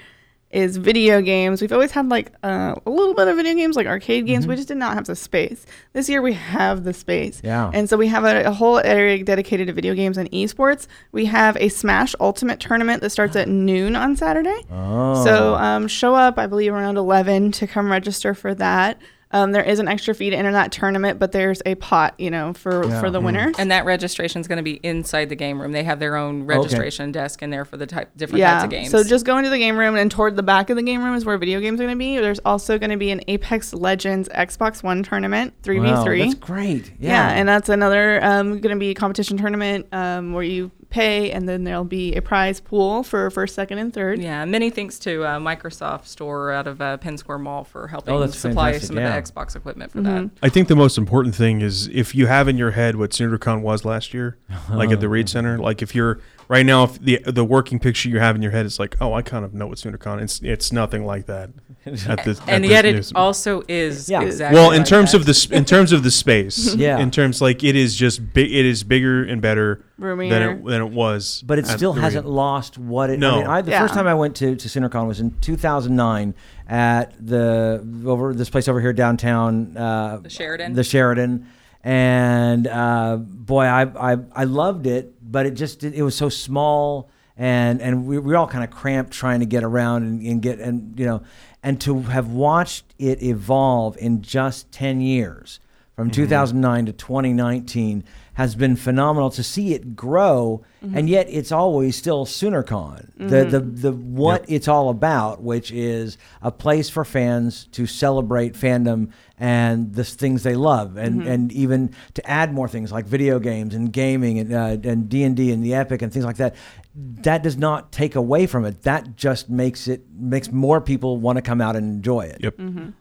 [0.51, 1.61] is video games.
[1.61, 4.49] We've always had like uh, a little bit of video games, like arcade games.
[4.49, 5.65] We just did not have the space.
[5.93, 7.37] This year we have the space.
[7.39, 7.47] Mm-hmm.
[7.47, 7.71] Yeah.
[7.73, 10.89] And so we have a, a whole area dedicated to video games and esports.
[11.13, 14.65] We have a Smash Ultimate tournament that starts at noon on Saturday.
[14.73, 15.25] oh.
[15.25, 19.01] So um, show up, I believe, around 11 to come register for that.
[19.33, 22.31] Um, there is an extra fee to enter that tournament, but there's a pot, you
[22.31, 23.01] know, for, Yeah.
[23.01, 23.53] for the winner.
[23.59, 25.71] And that registration is going to be inside the game room.
[25.71, 28.91] They have their own registration desk in there for the type different types of games.
[28.91, 31.15] So just go into the game room, and toward the back of the game room
[31.15, 32.19] is where video games are going to be.
[32.19, 36.23] There's also going to be an Apex Legends Xbox One tournament, three v Wow, three.
[36.23, 36.93] That's great.
[36.99, 37.11] Yeah.
[37.11, 37.31] Yeah.
[37.39, 41.49] and that's another um, going to be a competition tournament um, where you pay, and
[41.49, 44.21] then there'll be a prize pool for first, second, and third.
[44.21, 48.13] yeah, many thanks to uh, Microsoft Store out of uh, Penn Square Mall for helping
[48.15, 49.17] Oh, supply fantastic, some yeah.
[49.17, 50.27] of the Xbox equipment for Mm-hmm.
[50.27, 50.31] that.
[50.43, 53.63] I think the most important thing is if you have in your head what SoonerCon
[53.63, 54.37] was last year,
[54.71, 56.21] like at the Reed Center, like if you're
[56.51, 59.15] right now, if the the working picture you have in your head is like, oh,
[59.15, 60.21] I kind of know what SoonerCon.
[60.21, 61.51] It's it's nothing like that.
[61.87, 64.21] At this, And at yet this it new- also is Yeah.
[64.23, 65.21] exactly well, in like terms that.
[65.21, 66.99] of the sp- in terms of the space, Yeah.
[66.99, 68.53] in terms like it is just big.
[68.53, 71.43] It is bigger and better than it than it was.
[71.47, 72.35] but it still hasn't Reed.
[72.35, 73.15] lost what it.
[73.15, 73.37] I No.
[73.39, 73.81] mean, I, the Yeah.
[73.83, 76.35] first time I went to to SoonerCon was in 2009
[76.69, 79.77] at the over this place over here downtown.
[79.77, 80.75] Uh, The Sheraton?
[80.75, 81.47] The Sheraton,
[81.83, 87.11] and uh, boy, I, I I loved it, but it just it was so small.
[87.37, 90.43] And, and we, we were all kind of cramped trying to get around and, and
[90.43, 91.23] get and you know
[91.63, 95.59] and to have watched it evolve in just 10 years
[95.97, 96.23] from mm-hmm.
[96.23, 98.05] 2009 to 2019
[98.35, 103.11] has been phenomenal to see it grow and yet it's always still SoonerCon.
[103.17, 108.55] The the the what it's all about, which is a place for fans to celebrate
[108.55, 113.39] fandom and the things they love and and even to add more things like video
[113.39, 116.55] games and gaming and uh, and D&D and the epic and things like that.
[116.95, 118.83] That does not take away from it.
[118.83, 122.39] That just makes it makes more people want to come out and enjoy it.
[122.41, 122.55] Yep.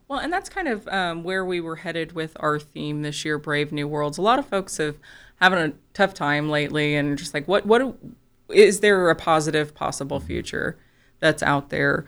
[0.07, 3.37] Well, and that's kind of um, where we were headed with our theme this year,
[3.37, 4.17] Brave New Worlds.
[4.17, 4.97] A lot of folks have
[5.39, 7.95] having a tough time lately, and just like, what, what
[8.49, 10.77] is there a positive possible future
[11.19, 12.05] that's out there?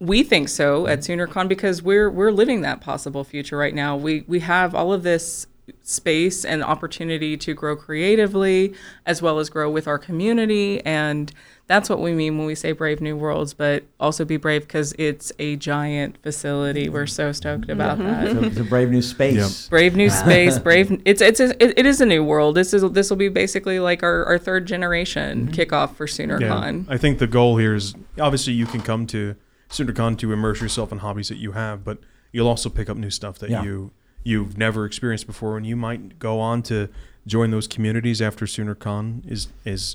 [0.00, 3.96] We think so at SoonerCon because we're we're living that possible future right now.
[3.96, 5.46] We we have all of this
[5.82, 8.74] space and opportunity to grow creatively
[9.06, 10.84] as well as grow with our community.
[10.84, 11.32] And
[11.66, 14.94] that's what we mean when we say brave new worlds but also be brave because
[14.98, 16.88] it's a giant facility.
[16.88, 18.08] We're so stoked about mm-hmm.
[18.08, 18.32] that.
[18.32, 19.68] So it's a brave new space.
[19.68, 22.54] brave new space brave it's it's a, it, it is a new world.
[22.54, 25.54] This is this will be basically like our, our third generation mm-hmm.
[25.54, 29.36] kickoff for SoonerCon I think the goal here is obviously you can come to
[29.70, 31.98] SoonerCon to immerse yourself in hobbies that you have, but
[32.32, 33.62] you'll also pick up new stuff that Yeah.
[33.62, 33.90] you
[34.24, 36.88] you've never experienced before, and you might go on to
[37.26, 39.94] join those communities after SoonerCon is is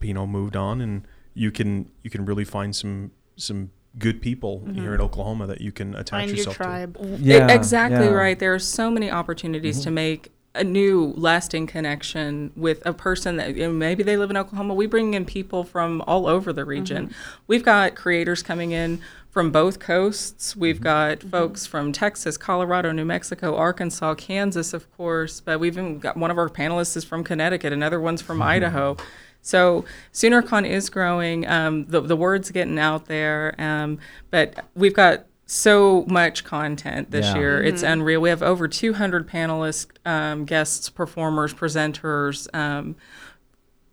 [0.00, 4.60] you know moved on, and you can you can really find some some good people
[4.60, 4.80] mm-hmm.
[4.80, 6.62] here in Oklahoma that you can attach Find your yourself to.
[6.62, 6.98] tribe.
[7.20, 8.12] Yeah, E- exactly yeah.
[8.12, 8.38] right.
[8.38, 9.94] There are so many opportunities to mm-hmm.
[9.94, 14.36] make a new lasting connection with a person that you know, maybe they live in
[14.36, 14.74] Oklahoma.
[14.74, 17.08] We bring in people from all over the region.
[17.08, 17.42] Mm-hmm.
[17.46, 19.00] We've got creators coming in
[19.36, 20.56] from both coasts.
[20.56, 25.40] We've got folks from Texas, Colorado, New Mexico, Arkansas, Kansas, of course.
[25.40, 28.96] But we've even got one of our panelists is from Connecticut, another one's from Idaho.
[29.42, 29.84] So
[30.14, 31.46] SoonerCon is growing.
[31.46, 33.98] Um, the the word's getting out there, um,
[34.30, 37.36] but we've got so much content this Yeah.
[37.36, 37.62] year.
[37.62, 38.22] It's unreal.
[38.22, 42.48] We have over 200 panelists, um, guests, performers, presenters.
[42.56, 42.96] Um,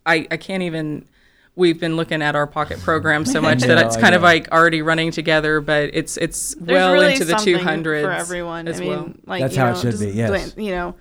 [0.06, 1.04] I I can't even.
[1.56, 4.82] We've been looking at our pocket program so much that it's kind of like already
[4.82, 8.68] running together, but it's it's There's well really into the something 200s for everyone.
[8.68, 9.14] as I mean, well.
[9.26, 10.56] like That's you how it should just be, yes.
[10.58, 10.96] You know,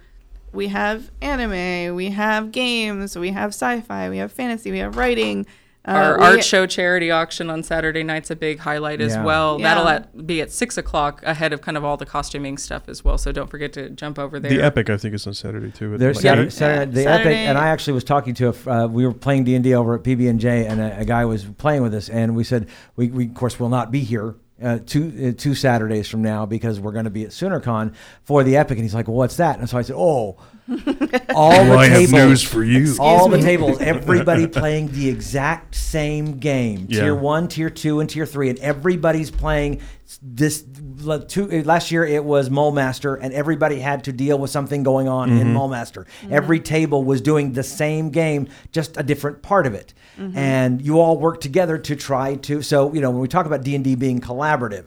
[0.52, 5.46] we have anime, we have games, we have sci-fi, we have fantasy, we have writing.
[5.84, 9.58] Uh, Our we- art show charity auction on Saturday night's a big highlight as well.
[9.58, 9.74] Yeah.
[9.74, 13.04] That'll at, be at six o'clock ahead of kind of all the costuming stuff as
[13.04, 13.18] well.
[13.18, 14.50] So don't forget to jump over there.
[14.52, 15.98] The Epic, I think, is on Saturday too.
[15.98, 16.52] There's like Saturday, eight.
[16.52, 17.30] Saturday, the Saturday.
[17.30, 18.50] epic, and I actually was talking to a.
[18.50, 21.00] f- Uh, we were playing D and D over at PB and J, and a,
[21.00, 23.90] a guy was playing with us, and we said we, we of course will not
[23.90, 27.30] be here uh, two uh, two Saturdays from now because we're going to be at
[27.30, 27.94] SoonerCon
[28.24, 30.38] for the Epic, and he's like, well, "What's that?" And so I said, "Oh,
[31.34, 32.94] all the I have tables, news for you.
[33.00, 37.02] all the tables, everybody playing the exact same game, Yeah.
[37.02, 39.80] tier one, tier two, and tier three, and everybody's playing
[40.22, 40.64] this.
[41.28, 45.08] Two, uh, last year it was Mulmaster, and everybody had to deal with something going
[45.08, 45.48] on in
[46.22, 46.32] Mm-hmm.
[46.32, 50.36] Every table was doing the same game, just a different part of it, mm-hmm.
[50.36, 52.62] and you all work together to try to.
[52.62, 54.86] So you know when we talk about D and D being collaborative.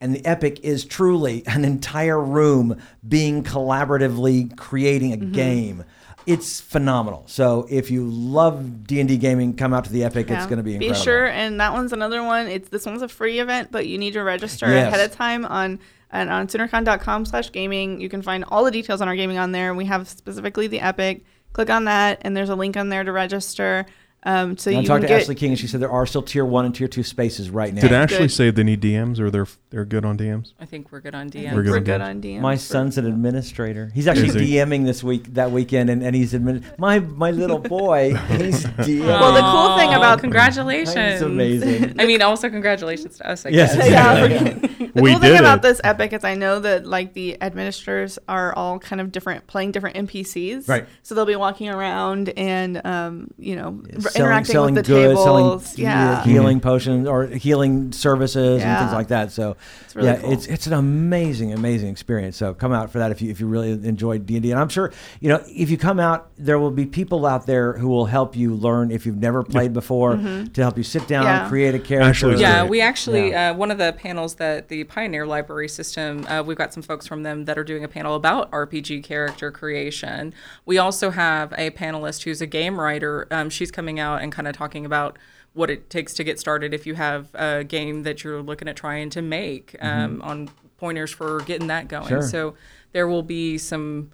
[0.00, 5.30] And the epic is truly an entire room being collaboratively creating a mm-hmm.
[5.30, 5.84] game.
[6.26, 7.24] It's phenomenal.
[7.26, 10.30] So if you love D and D gaming, come out to the epic.
[10.30, 10.98] It's going to be incredible.
[11.00, 12.46] Be sure, and that one's another one.
[12.48, 14.88] It's this one's a free event, but you need to register Yes.
[14.88, 15.78] ahead of time on
[16.10, 18.00] and on SoonerCon.com slash gaming.
[18.00, 19.74] You can find all the details on our gaming on there.
[19.74, 21.24] We have specifically the epic.
[21.54, 23.86] Click on that, and there's a link on there to register.
[24.24, 26.22] Um, so I you talked to get Ashley King, and she said there are still
[26.22, 27.80] tier one and tier two spaces right now.
[27.80, 28.30] Did Ashley good.
[28.30, 30.52] say they need DMs or they're they're good on DMs?
[30.60, 31.54] I think we're good on DMs.
[31.54, 32.06] We're good we're on good DMs.
[32.08, 32.40] on DM.
[32.40, 33.90] My son's an administrator.
[33.94, 34.54] He's actually he?
[34.54, 36.62] DMing this week, that weekend, and, and he's admin.
[36.78, 39.06] My my little boy, he's DMing.
[39.06, 40.96] Well, the cool thing about- congratulations.
[40.96, 42.00] It's amazing.
[42.00, 43.44] I mean, also congratulations to us.
[43.44, 43.76] I Yes.
[43.76, 43.90] guess.
[43.90, 44.26] Yeah.
[44.92, 45.62] The We cool thing did about it.
[45.62, 49.72] this epic is I know that like the administrators are all kind of different, playing
[49.72, 50.68] different NPCs.
[50.68, 50.86] Right.
[51.02, 55.18] So they'll be walking around and um, you know r- selling, selling with the goods,
[55.20, 55.24] tables.
[55.64, 56.24] selling yeah.
[56.24, 59.32] healing potions or healing services and things like that.
[59.32, 60.32] So It's really yeah, cool.
[60.32, 62.36] it's it's an amazing, amazing experience.
[62.36, 64.50] So come out for that if you if you really enjoyed D and D.
[64.50, 67.72] And I'm sure you know if you come out, there will be people out there
[67.74, 71.22] who will help you learn if you've never played before to help you sit down,
[71.24, 71.44] Mm-hmm.
[71.44, 71.48] Yeah.
[71.48, 72.08] create a character.
[72.10, 72.70] Ashley's Yeah, great.
[72.70, 73.50] we actually Yeah.
[73.50, 77.06] uh, one of the panels that the Pioneer Library System, uh, we've got some folks
[77.06, 80.34] from them that are doing a panel about RPG character creation.
[80.66, 83.26] We also have a panelist who's a game writer.
[83.30, 85.18] Um, she's coming out and kind of talking about
[85.54, 88.76] what it takes to get started if you have a game that you're looking at
[88.76, 92.08] trying to make um, on pointers for getting that going.
[92.08, 92.22] Sure.
[92.22, 92.54] So
[92.92, 94.10] there will be some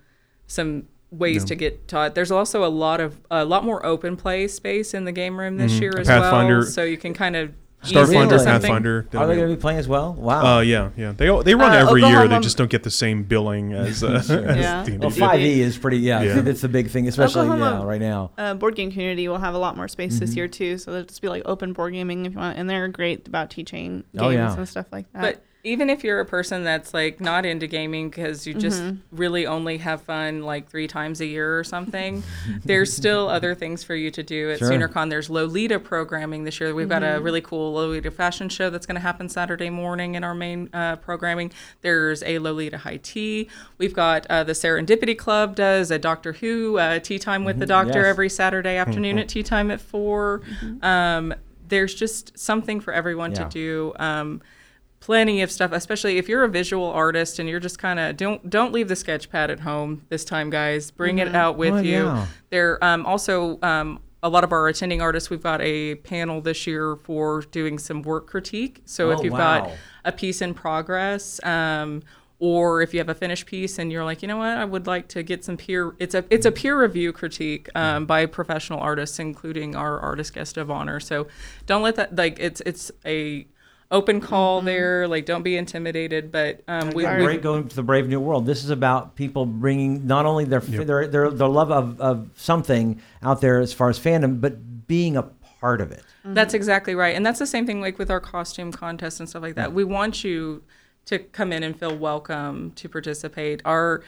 [0.46, 2.14] some ways to get taught.
[2.14, 5.56] There's also a lot of a lot more open play space in the game room
[5.56, 6.66] this year as Pathfinder- well.
[6.66, 7.52] So you can kind of
[7.84, 8.44] Starfinder, into Really?
[8.44, 9.06] Pathfinder.
[9.14, 10.12] Are they going to be playing as well?
[10.14, 10.56] Wow.
[10.58, 11.12] Uh, yeah, yeah.
[11.12, 12.26] They they run Uh, every year.
[12.26, 14.84] They just don't get the same billing as, uh, as Yeah.
[14.84, 15.98] D&D well, five E is pretty.
[15.98, 16.40] Yeah, Yeah.
[16.40, 18.32] that's the big thing, especially Oklahoma- yeah, right now.
[18.36, 20.20] Uh, board game community will have a lot more space Mm-hmm.
[20.24, 22.68] this year too, so they'll just be like open board gaming if you want, and
[22.68, 24.56] they're great about teaching games Oh, yeah.
[24.56, 25.22] and stuff like that.
[25.22, 29.46] But even if you're a person that's like not into gaming because you just really
[29.46, 32.22] only have fun like three times a year or something,
[32.64, 34.70] there's still other things for you to do at Sure.
[34.70, 35.10] SoonerCon.
[35.10, 36.74] There's Lolita programming this year.
[36.74, 40.24] We've got a really cool Lolita fashion show that's going to happen Saturday morning in
[40.24, 41.52] our main uh, programming.
[41.82, 43.48] There's a Lolita high tea.
[43.76, 47.66] We've got uh, the Serendipity Club does a Doctor Who uh, tea time with the
[47.66, 48.06] Doctor Yes.
[48.06, 50.40] every Saturday afternoon at tea time at 4
[50.82, 51.34] Um,
[51.68, 53.44] there's just something for everyone Yeah.
[53.44, 53.92] to do.
[53.98, 54.40] Um,
[55.08, 58.50] plenty of stuff especially if you're a visual artist and you're just kind of don't
[58.50, 61.78] don't leave the sketch pad at home this time guys bring it out with Oh,
[61.78, 62.26] you yeah.
[62.50, 66.66] there um, also um, a lot of our attending artists we've got a panel this
[66.66, 69.60] year for doing some work critique so Oh, if you've wow.
[69.60, 69.70] got
[70.04, 72.02] a piece in progress um,
[72.38, 74.86] or if you have a finished piece and you're like, you know what, I would
[74.86, 75.96] like to get some peer.
[75.98, 80.56] It's a it's a peer review critique um, by professional artists, including our artist guest
[80.56, 81.00] of honor.
[81.00, 81.26] So
[81.66, 83.44] don't let that like it's it's a
[83.90, 85.08] open call there.
[85.08, 87.20] Like don't be intimidated, but um, we, Sorry.
[87.20, 88.46] we Brave, going to the Brave New World.
[88.46, 93.00] This is about people bringing not only their their, their their love of, of something
[93.22, 95.22] out there as far as fandom, but being a
[95.60, 96.02] part of it.
[96.24, 97.14] That's exactly right.
[97.16, 99.72] And that's the same thing like with our costume contest and stuff like that.
[99.72, 100.62] We want you
[101.06, 103.62] to come in and feel welcome to participate.
[103.64, 104.02] Our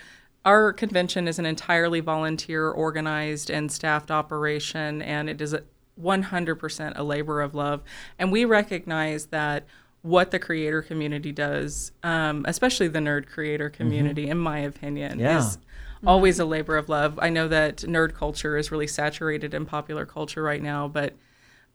[0.45, 5.63] our convention is an entirely volunteer organized and staffed operation and it is a
[6.03, 7.83] 100% a labor of love.
[8.19, 9.65] And we recognize that
[10.03, 15.39] what the creator community does, um, especially the nerd creator community, in my opinion, Yeah.
[15.39, 15.59] is
[16.07, 17.19] always a labor of love.
[17.21, 21.15] I know that nerd culture is really saturated in popular culture right now, but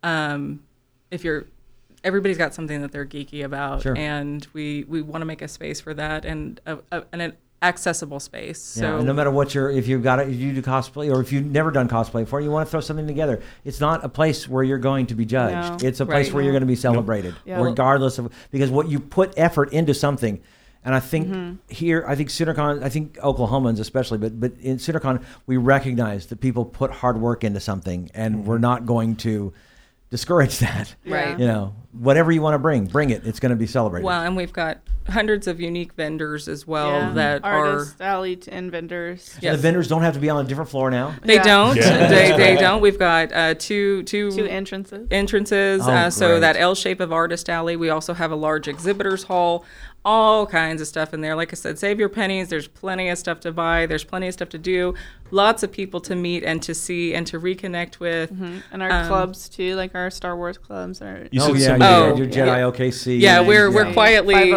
[0.03, 0.63] um,
[1.11, 1.45] if you're
[2.03, 3.97] everybody's got something that they're geeky about Sure.
[3.97, 7.33] and we we want to make a space for that and a, a, an
[7.67, 10.61] accessible space Yeah, so no matter what you're, if you've got it, if you do
[10.61, 13.41] cosplay or if you've never done cosplay before, you want to throw something together.
[13.63, 15.81] It's not a place where you're going to be judged.
[15.83, 15.87] No.
[15.87, 16.33] It's a place Right.
[16.35, 17.61] where you're going to be celebrated, Yeah.
[17.61, 20.41] regardless of because what you put effort into something.
[20.83, 21.53] And I think Mm-hmm.
[21.73, 26.39] here, I think SoonerCon, I think Oklahomans especially, but but in SoonerCon, we recognize that
[26.39, 28.45] people put hard work into something, and Mm-hmm.
[28.45, 29.51] we're not going to
[30.15, 30.95] discourage that.
[31.05, 31.37] Right.
[31.39, 33.25] You know, whatever you want to bring, bring it.
[33.25, 34.05] It's going to be celebrated.
[34.05, 37.11] Well, and we've got hundreds of unique vendors as well Yeah.
[37.13, 38.03] that artists, are.
[38.03, 39.23] alley and vendors.
[39.23, 39.55] So yes.
[39.55, 41.13] the vendors don't have to be on a different floor now.
[41.21, 41.43] They Yeah.
[41.43, 41.75] don't.
[41.75, 42.07] Yeah.
[42.07, 42.81] They, they don't.
[42.81, 45.07] We've got uh, two two Two entrances.
[45.11, 45.81] entrances.
[45.85, 47.75] Oh, uh, so that L shape of Artist Alley.
[47.75, 49.63] We also have a large exhibitors hall.
[50.07, 51.35] All kinds of stuff in there.
[51.35, 52.49] Like I said, save your pennies.
[52.49, 53.87] There's plenty of stuff to buy.
[53.87, 54.93] There's plenty of stuff to do.
[55.31, 58.31] Lots of people to meet and to see and to reconnect with.
[58.71, 61.87] And our Um, clubs too, like our Star Wars clubs are You oh said yeah,
[61.89, 62.59] Oh, your Jedi yeah.
[62.69, 63.19] OKC.
[63.19, 63.75] Yeah, and- we're Yeah.
[63.75, 64.53] we're quietly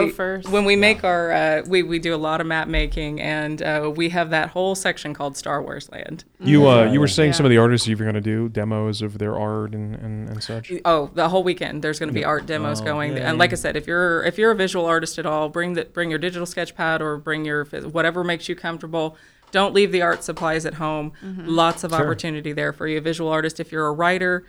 [0.51, 3.91] when we make our uh, we we do a lot of map making and uh,
[3.95, 6.25] we have that whole section called Star Wars Land.
[6.39, 9.19] You uh, you were saying some of the artists you're going to do demos of
[9.19, 10.71] their art and, and, and such.
[10.85, 13.13] Oh, the whole weekend there's going to be art demos Oh, going.
[13.17, 13.23] yay.
[13.23, 15.87] And like I said, if you're if you're a visual artist at all, bring the
[15.87, 19.17] bring your digital sketch pad or bring your whatever makes you comfortable.
[19.51, 21.13] Don't leave the art supplies at home.
[21.23, 22.01] Lots of Sure.
[22.01, 23.61] opportunity there for you, visual artist.
[23.61, 24.45] If you're a writer,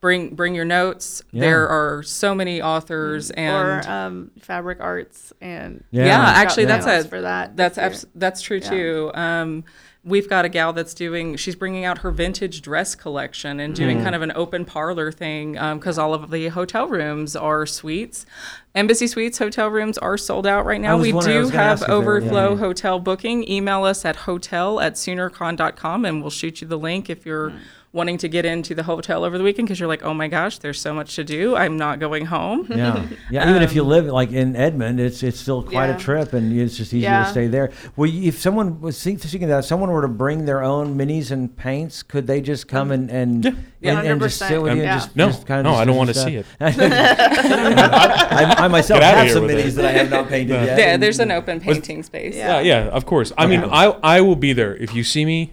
[0.00, 1.22] bring bring your notes.
[1.32, 1.40] Yeah.
[1.40, 6.04] There are so many authors and or um, fabric arts and Yeah.
[6.06, 7.56] Yeah, Got actually, that's a for that.
[7.56, 8.68] That's abs- that's true Yeah.
[8.70, 9.10] too.
[9.14, 9.64] Um,
[10.04, 11.36] we've got a gal that's doing.
[11.36, 14.02] She's bringing out her vintage dress collection and doing Mm.
[14.02, 18.26] kind of an open parlor thing because all of the hotel rooms are suites.
[18.74, 20.96] Embassy Suites hotel rooms are sold out right now.
[20.98, 21.18] We do
[21.48, 22.58] have ask if they were- overflow yeah.
[22.58, 23.48] hotel booking.
[23.48, 27.58] Email us at hotel at soonercon.com and we'll shoot you the link if you're Mm.
[27.94, 30.58] Wanting to get into the hotel over the weekend because you're like, oh my gosh,
[30.58, 31.54] there's so much to do.
[31.54, 32.66] I'm not going home.
[32.68, 33.48] Yeah, yeah.
[33.48, 36.52] Even if you um, live like in Edmond, it's it's still quite a trip, and
[36.58, 37.24] it's just easier Yeah.
[37.24, 37.70] to stay there.
[37.96, 41.56] Well, if someone was thinking that, if someone were to bring their own minis and
[41.56, 44.02] paints, could they just come and and, and, Yeah.
[44.02, 44.80] and just sit with you?
[44.80, 44.94] and Yeah.
[44.96, 46.46] just, No, just kind of no, just I don't wanna see it.
[46.60, 49.74] I, I myself have some minis it.
[49.76, 50.78] that I have not painted yet.
[50.78, 52.34] Yeah, there's an open painting space.
[52.34, 52.60] Yeah.
[52.60, 53.32] Yeah, yeah, of course.
[53.38, 55.52] I mean, I I will be there if you see me.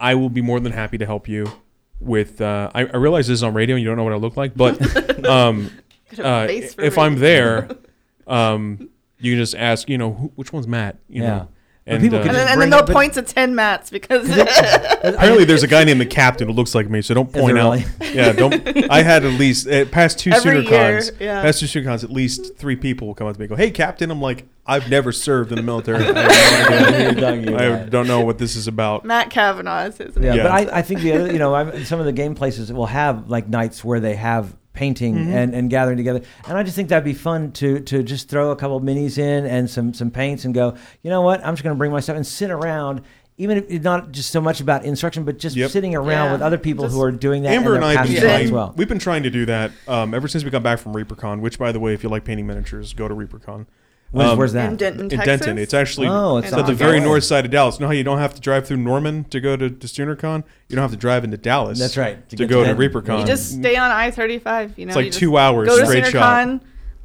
[0.00, 1.50] I will be more than happy to help you
[2.00, 2.40] with.
[2.40, 4.36] Uh, I, I realize this is on radio and you don't know what I look
[4.36, 4.80] like, but
[5.26, 5.70] um,
[6.18, 7.00] uh, if radio.
[7.02, 7.68] I'm there,
[8.26, 8.88] um,
[9.18, 9.88] you can just ask.
[9.88, 10.98] You know, who, which one's Matt?
[11.08, 11.28] You Yeah.
[11.28, 11.48] know, But
[11.88, 14.28] and people uh, and then, and bring then they'll but- point to ten mats because
[15.02, 17.02] apparently there's a guy named the Captain who looks like me.
[17.02, 17.72] So don't point out.
[17.72, 17.84] really?
[18.14, 18.66] Yeah, don't.
[18.90, 21.12] I had at least uh, past two Every Sooner year, cons.
[21.20, 21.42] yeah.
[21.42, 23.56] Past two Sooner cons, at least three people will come up to me and go,
[23.56, 26.04] "Hey, Captain." I'm like, I've never served in the military.
[26.08, 27.00] I, have no idea.
[27.12, 27.90] You're talking I about.
[27.90, 29.04] don't know what this is about.
[29.04, 30.36] Matt Kavanaugh is his Yeah, name.
[30.36, 30.42] Yeah.
[30.44, 32.86] but I, I think the other, you know, I'm, some of the game places will
[32.86, 35.32] have like nights where they have painting Mm-hmm.
[35.32, 38.50] and, and gathering together, and I just think that'd be fun to to just throw
[38.52, 41.54] a couple of minis in and some some paints and go, you know what, I'm
[41.54, 43.02] just going to bring my stuff and sit around.
[43.40, 45.70] Even if it's not just so much about instruction, but just Yep.
[45.70, 46.32] sitting around Yeah.
[46.32, 48.30] with other people who are doing that Amber and and I have been passionate about
[48.30, 48.44] it trying.
[48.46, 48.74] as well.
[48.76, 51.38] We've been trying to do that um, ever since we got back from ReaperCon.
[51.40, 53.66] Which, by the way, if you like painting miniatures, go to ReaperCon.
[54.10, 54.70] Where's, Um, where's that?
[54.70, 55.26] in Denton, in Texas.
[55.26, 55.58] Denton.
[55.58, 57.04] It's actually Oh, it's it's at the the very way.
[57.04, 57.76] north side of Dallas.
[57.76, 60.44] You know how you don't have to drive through Norman to go to, to SoonerCon?
[60.68, 61.78] You don't have to drive into Dallas.
[61.78, 63.20] That's right, to To, go to to ReaperCon.
[63.20, 64.78] You just stay on I thirty five.
[64.78, 66.46] You know, It's like you two hours Go to straight shot.
[66.46, 66.60] SoonerCon,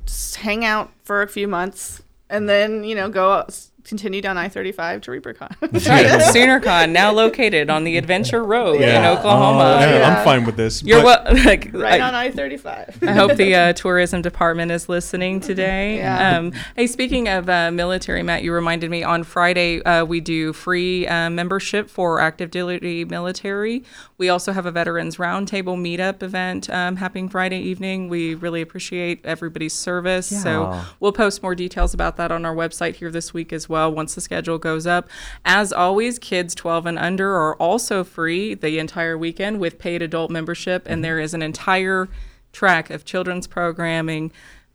[0.06, 4.38] just hang out for a few months, and then you know go out, continue down
[4.38, 5.56] I thirty five to ReaperCon.
[5.72, 6.06] That's right.
[6.36, 9.78] SoonerCon, now located on the Adventure Road in Oklahoma.
[9.78, 10.18] Oh, yeah, Yeah.
[10.18, 10.82] I'm fine with this.
[10.84, 11.34] You're but what?
[11.44, 12.98] Like, right I, on I thirty five.
[13.02, 15.98] I hope the uh, tourism department is listening today.
[15.98, 16.38] Yeah.
[16.38, 20.54] Um, hey, speaking of uh, military, Matt, you reminded me on Friday uh, we do
[20.54, 23.84] free uh, membership for active duty military.
[24.18, 28.08] We also have a veterans roundtable meetup event um, happening Friday evening.
[28.08, 30.28] We really appreciate everybody's service.
[30.44, 33.73] So we'll post more details about that on our website here this week as well
[33.74, 35.10] once the schedule goes up.
[35.46, 40.32] As always, kids 12 and under are also free the entire weekend with paid adult
[40.32, 42.08] membership, and there is an entire
[42.52, 44.32] track of children's programming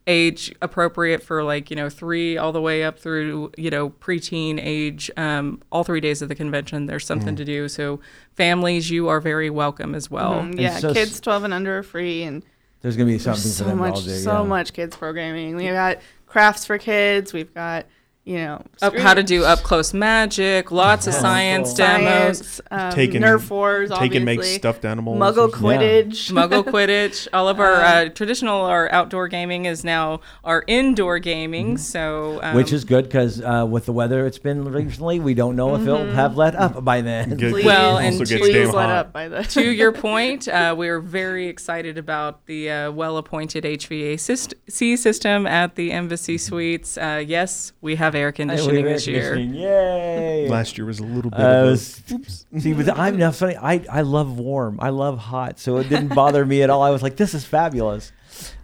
[0.06, 4.58] age appropriate for like you know three all the way up through you know preteen
[4.58, 8.00] age um, all three days of the convention there's something to do so
[8.34, 11.82] families you are very welcome as well Mm, yeah, so kids twelve and under are
[11.82, 12.42] free, and
[12.80, 14.16] There's going to be something there's for so them much, all day.
[14.16, 14.48] so yeah.
[14.48, 15.56] much kids programming.
[15.56, 17.34] We've got crafts for kids.
[17.34, 17.84] We've got
[18.24, 22.92] you know up, how to do up close magic lots of science demos science, um,
[22.92, 25.18] Take and- Nerf wars, take and make stuffed animals.
[25.18, 25.56] Muggle Yeah.
[25.58, 26.30] Quidditch.
[26.32, 27.26] Muggle Quidditch.
[27.32, 31.78] All of our uh, traditional or outdoor gaming is now our indoor gaming.
[31.78, 35.56] So um, Which is good because uh, with the weather it's been recently, we don't
[35.56, 37.36] know if it'll have let up by then.
[37.36, 37.52] Good.
[37.52, 38.90] Please, Well, and to- please let hot.
[38.90, 44.98] up by the to your point, uh, we're very excited about the uh, well-appointed HVAC
[44.98, 46.98] system at the Embassy Suites.
[46.98, 49.36] Uh, yes, we have air conditioning Air this year.
[49.36, 50.48] Yay!
[50.48, 53.56] Last year was a little bit Uh, of a, was- see, but I'm now funny.
[53.56, 54.78] I, I love warm.
[54.80, 56.82] I love hot, so it didn't bother me at all.
[56.82, 58.12] I was like, this is fabulous.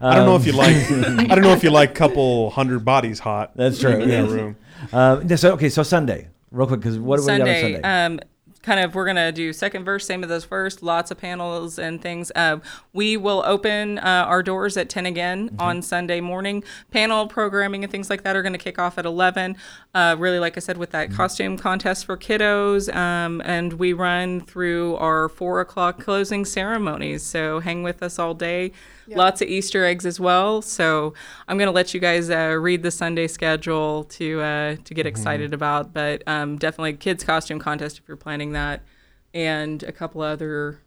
[0.00, 0.76] I don't know Um, if you like.
[1.30, 3.52] I don't know if you like couple hundred bodies hot.
[3.56, 4.28] That's true, In yes.
[4.30, 4.56] that room.
[4.92, 8.14] Um, so okay, so Sunday, real quick, because what do we got on Sunday, Sunday?
[8.14, 8.20] um,
[8.64, 10.82] kind of we're gonna do second verse, same as those first.
[10.82, 12.32] Lots of panels and things.
[12.34, 12.58] Uh,
[12.92, 15.60] we will open uh, our doors at 10 again Mm-hmm.
[15.60, 16.64] on Sunday morning.
[16.90, 19.56] Panel programming and things like that are going to kick off at 11.
[19.94, 21.16] Uh, really, like I said, with that Mm-hmm.
[21.16, 27.22] costume contest for kiddos, um, and we run through our four o'clock closing ceremonies.
[27.22, 28.72] So hang with us all day.
[29.08, 30.62] Lots of Easter eggs as well.
[30.62, 31.14] So
[31.48, 35.06] I'm going to let you guys uh, read the Sunday schedule to uh, to get
[35.06, 35.92] excited about.
[35.92, 38.82] But um, definitely kids costume contest if you're planning that,
[39.32, 40.80] and a couple other,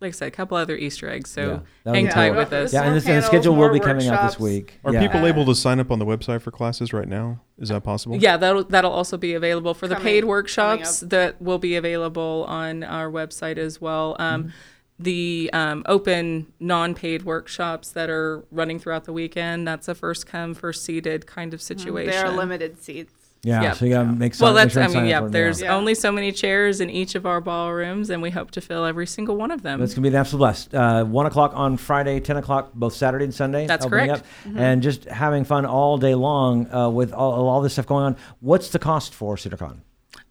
[0.00, 1.30] like I said, a couple other Easter eggs.
[1.30, 2.72] So Yeah, hang tight with us.
[2.72, 4.78] Yeah, and, More this, and the schedule will more be coming out this week.
[4.84, 5.00] Are yeah.
[5.00, 7.40] people able to sign up on the website for classes right now?
[7.58, 8.16] Is that possible?
[8.16, 12.82] Yeah, that'll that'll also be available for the paid workshops that will be available on
[12.84, 14.16] our website as well.
[14.18, 14.50] Um, Mm-hmm.
[14.98, 20.54] The um, open non-paid workshops that are running throughout the weekend, that's a first come,
[20.54, 22.10] first seated kind of situation.
[22.12, 23.12] They are limited seats.
[23.42, 23.72] Yeah, Yeah.
[23.72, 24.46] so you gotta make some.
[24.46, 25.28] Well, that's sure I mean, up yeah.
[25.28, 25.60] There's.
[25.60, 25.74] Yeah.
[25.74, 29.06] only so many chairs in each of our ballrooms, and we hope to fill every
[29.06, 29.82] single one of them.
[29.82, 30.74] It's gonna be an absolute blast.
[30.74, 33.66] Uh, One o'clock on Friday, ten o'clock both Saturday and Sunday.
[33.66, 34.12] That's correct.
[34.12, 34.24] up,
[34.56, 38.16] and just having fun all day long uh, with all, all this stuff going on.
[38.40, 39.80] What's the cost for SoonerCon?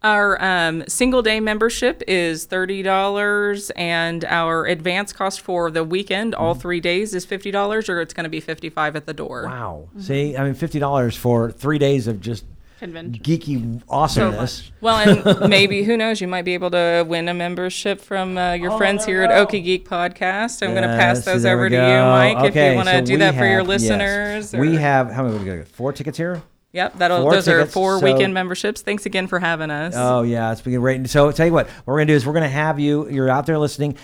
[0.04, 6.34] Our um, single day membership is thirty dollars, and our advance cost for the weekend,
[6.34, 6.44] Mm-hmm.
[6.44, 9.44] all three days, is fifty dollars, or it's going to be fifty-five at the door.
[9.46, 9.88] Wow.
[10.00, 12.44] See, I mean, fifty dollars for three days of just
[12.80, 13.24] Convention.
[13.24, 14.70] geeky awesomeness.
[14.82, 16.20] Well, and maybe who knows?
[16.20, 19.30] You might be able to win a membership from uh, your Oh, friends here at.
[19.48, 20.62] Okie Geek Podcast.
[20.62, 21.82] I'm going to pass those over to you.
[21.82, 23.90] Mike, if you want to so do that for your have- yes.
[23.90, 24.54] listeners.
[24.54, 25.38] We have how many?
[25.38, 26.42] We got four tickets here.
[26.74, 27.22] Yep, that'll.
[27.22, 28.82] four those are four so- weekend memberships.
[28.82, 29.94] Thanks again for having us.
[29.96, 31.08] Oh yeah, it's been great.
[31.08, 33.08] So tell you what, what we're gonna do is we're gonna have you.
[33.10, 33.96] You're out there listening.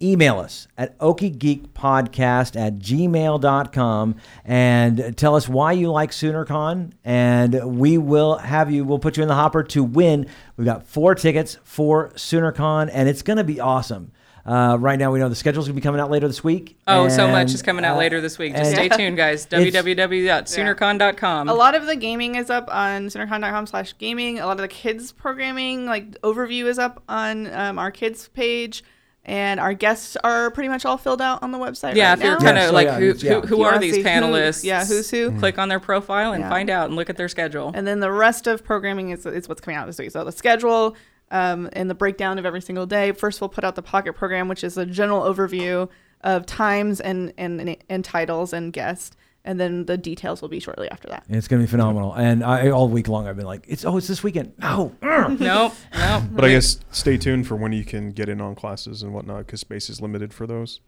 [0.00, 7.98] Email us at okiegeekpodcast at gmail.com and tell us why you like SoonerCon, and we
[7.98, 8.84] will have you.
[8.84, 10.26] We'll put you in the hopper to win.
[10.56, 14.12] We've got four tickets for SoonerCon, and it's gonna be awesome.
[14.46, 16.76] Uh, right now, we know the schedule's gonna be coming out later this week.
[16.86, 18.54] Oh, so much is coming out uh, later this week.
[18.54, 19.46] Just stay tuned, guys.
[19.46, 21.48] www.soonercon.com.
[21.48, 24.38] A lot of the gaming is up on soonercon.com slash gaming.
[24.40, 28.84] A lot of the kids programming, like overview is up on um, our kids page.
[29.26, 32.24] And our guests are pretty much all filled out on the website Yeah, right if
[32.24, 32.40] you're now.
[32.44, 33.32] kind Yeah, of so like yeah, who, yeah.
[33.32, 34.64] who, who you are these see who- panelists?
[34.64, 35.30] yeah, who's who.
[35.38, 36.50] Click on their profile and Yeah.
[36.50, 37.72] find out and look at their schedule.
[37.74, 40.10] And then the rest of programming is, is what's coming out this week.
[40.10, 40.94] So the schedule
[41.34, 43.12] um, and the breakdown of every single day.
[43.12, 45.88] First, we'll put out the pocket program, which is a general overview
[46.22, 49.16] of times and, and, and titles and guests.
[49.46, 51.24] And then the details will be shortly after that.
[51.28, 52.14] It's gonna be phenomenal.
[52.14, 54.54] And I all week long I've been like, it's oh, it's this weekend.
[54.58, 54.94] No.
[55.02, 56.22] nope, nope.
[56.32, 59.44] But I guess stay tuned for when you can get in on classes and whatnot
[59.44, 60.80] because space is limited for those.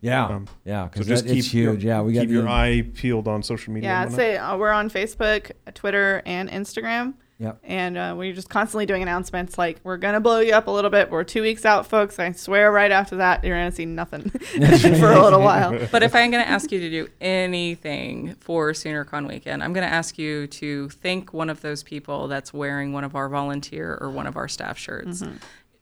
[0.00, 1.82] Yeah, Um, yeah, So because just keep it's huge.
[1.82, 3.88] Your, yeah, we got keep your the- eye peeled on social media.
[3.90, 7.14] Yeah, and I'd say uh, we're on Facebook, Twitter, and Instagram.
[7.38, 7.58] Yep.
[7.64, 10.70] And uh, we're just constantly doing announcements like, we're going to blow you up a
[10.70, 11.10] little bit.
[11.10, 12.18] We're two weeks out, folks.
[12.18, 15.78] I swear right after that, you're going to see nothing for a little while.
[15.90, 19.86] But if I'm going to ask you to do anything for SoonerCon weekend, I'm going
[19.86, 23.98] to ask you to thank one of those people that's wearing one of our volunteer
[24.00, 25.22] or one of our staff shirts.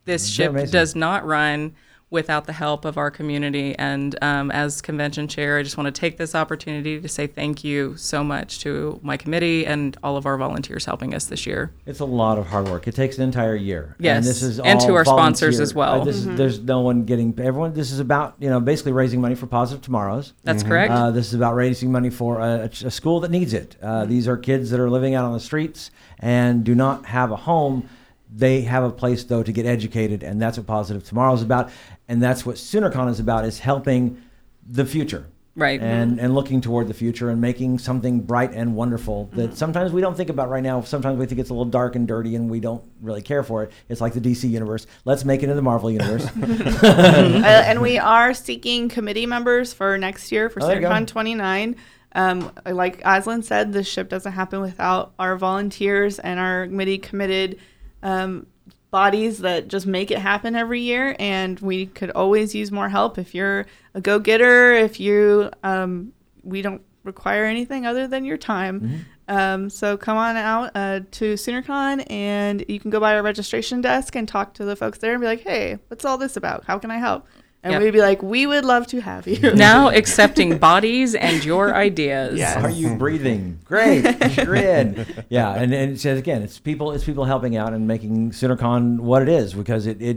[0.04, 1.74] This They're ship does not run
[2.12, 3.74] without the help of our community.
[3.78, 7.64] And um, as convention chair, I just want to take this opportunity to say thank
[7.64, 11.72] you so much to my committee and all of our volunteers helping us this year.
[11.86, 12.86] It's a lot of hard work.
[12.86, 13.96] It takes an entire year.
[13.98, 16.02] Yes, and this is and to all our sponsors as well.
[16.02, 17.72] Uh, this is, there's no one getting everyone.
[17.72, 20.34] This is about you know basically raising money for Positive Tomorrows.
[20.44, 20.92] That's correct.
[20.92, 23.76] Uh, this is about raising money for a, a school that needs it.
[23.82, 27.30] Uh, These are kids that are living out on the streets and do not have
[27.30, 27.88] a home.
[28.34, 31.70] They have a place though to get educated, and that's what Positive Tomorrow is about,
[32.08, 34.22] and that's what SoonerCon is about: is helping
[34.66, 35.26] the future.
[35.54, 35.82] Right.
[35.82, 40.00] And and looking toward the future and making something bright and wonderful that sometimes we
[40.00, 40.80] don't think about right now.
[40.80, 43.62] Sometimes we think it's a little dark and dirty and we don't really care for
[43.64, 43.72] it.
[43.90, 44.86] It's like the DC universe.
[45.04, 46.24] Let's make it in the Marvel universe.
[46.42, 50.88] uh, and we are seeking committee members for next year for Oh, there you go.
[50.88, 51.76] SoonerCon 29.
[52.14, 57.58] Um, like Aslan said, this ship doesn't happen without our volunteers and our committee committed
[58.02, 58.46] um,
[58.90, 61.16] bodies that just make it happen every year.
[61.18, 63.18] And we could always use more help.
[63.18, 68.36] If you're a go getter, if you, um, we don't require anything other than your
[68.36, 68.80] time.
[68.80, 68.96] Mm-hmm.
[69.28, 73.80] Um, so come on out uh, to SoonerCon and you can go by our registration
[73.80, 76.64] desk and talk to the folks there and be like, hey, what's all this about?
[76.64, 77.26] How can I help?
[77.64, 77.82] And Yep.
[77.82, 79.52] we'd be like, we would love to have you.
[79.54, 82.36] now accepting bodies and your ideas.
[82.38, 82.56] Yes.
[82.56, 83.60] Are you breathing?
[83.64, 84.02] Great,
[84.32, 84.56] sure.
[84.56, 88.98] Yeah, and, and it says again, it's people, it's people helping out and making SoonerCon
[88.98, 90.16] what it is because it, it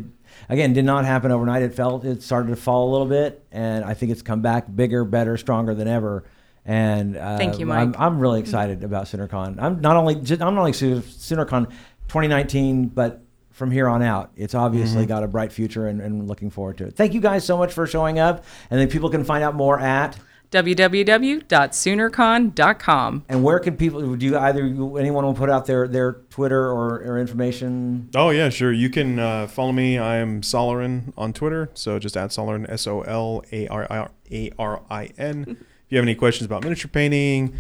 [0.50, 1.62] again did not happen overnight.
[1.62, 4.66] It felt it started to fall a little bit, and I think it's come back
[4.76, 6.24] bigger, better, stronger than ever.
[6.66, 8.00] And uh, Thank you, I'm, Mike.
[8.00, 9.62] I'm really excited about SoonerCon.
[9.62, 11.70] I'm not only just, I'm not only Soo- SoonerCon
[12.08, 13.22] 2019, but
[13.56, 14.32] from here on out.
[14.36, 16.96] It's obviously got a bright future and, and looking forward to it.
[16.96, 18.44] Thank you guys so much for showing up.
[18.70, 20.18] And then people can find out more at.
[20.52, 23.24] www.soonercon.com.
[23.30, 24.16] And where can people?
[24.16, 24.66] Do you either
[25.00, 28.10] anyone will put out their their Twitter or, or information?
[28.14, 28.74] Oh yeah, sure.
[28.74, 29.98] You can uh, follow me.
[29.98, 34.12] I am Solarin on Twitter, so just add Solarin S O L A R R
[34.32, 35.58] A R I N.
[35.86, 37.54] If you have any questions about miniature painting,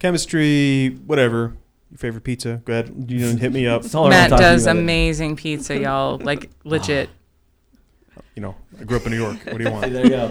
[0.00, 1.56] chemistry, whatever,
[1.90, 3.10] your favorite pizza, go ahead.
[3.10, 3.82] You know, hit me up.
[3.82, 4.76] That's all I Matt wanna talk to you does about.
[4.76, 6.18] amazing pizza, y'all.
[6.28, 7.10] Like legit.
[8.34, 9.36] You know, I grew up in New York.
[9.46, 9.92] What do you want?
[9.92, 10.30] There you go.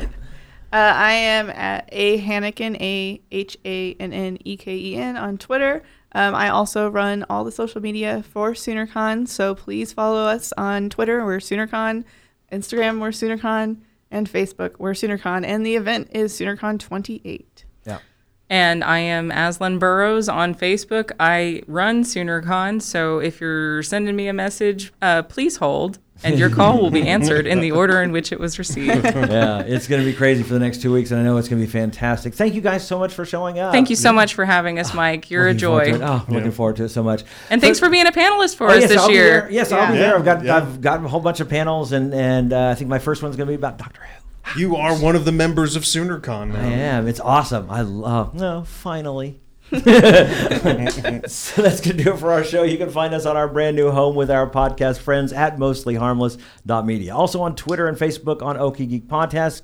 [0.71, 5.17] Uh, I am at a Hanneken, a H A N N E K E N
[5.17, 5.83] on Twitter.
[6.13, 10.89] Um, I also run all the social media for SoonerCon, so please follow us on
[10.89, 11.25] Twitter.
[11.25, 12.05] We're SoonerCon,
[12.51, 13.77] Instagram we're SoonerCon,
[14.09, 17.65] and Facebook we're SoonerCon, and the event is SoonerCon 28.
[17.85, 17.99] Yeah.
[18.49, 21.11] And I am Aslan Burrows on Facebook.
[21.19, 26.49] I run SoonerCon, so if you're sending me a message, uh, please hold, and your
[26.49, 29.03] call will be answered in the order in which it was received.
[29.03, 31.49] yeah, it's going to be crazy for the next two weeks, and I know it's
[31.49, 32.33] going to be fantastic.
[32.35, 33.73] Thank you guys so much for showing up.
[33.73, 35.29] Thank you so much for having us, Mike.
[35.29, 36.05] You're a Looking forward joy.
[36.05, 37.25] Oh, I'm looking forward to it so much.
[37.49, 39.41] And thanks for being a panelist for Oh, us yes, this I'll be year.
[39.41, 39.51] there.
[39.51, 40.15] Yes, I'll be there.
[40.15, 40.55] I've got Yeah.
[40.55, 43.35] I've got a whole bunch of panels, and and uh, I think my first one's
[43.35, 44.23] going to be about Doctor Who.
[44.55, 46.61] You are one of the members of SoonerCon now.
[46.61, 47.07] I am.
[47.07, 47.69] It's awesome.
[47.69, 48.33] I love.
[48.33, 49.39] No, finally.
[49.71, 52.63] so that's going to do it for our show.
[52.63, 57.13] You can find us on our brand new home with our podcast friends at mostlyharmless.media.
[57.13, 59.63] Also on Twitter and Facebook on Okie Geek Podcast.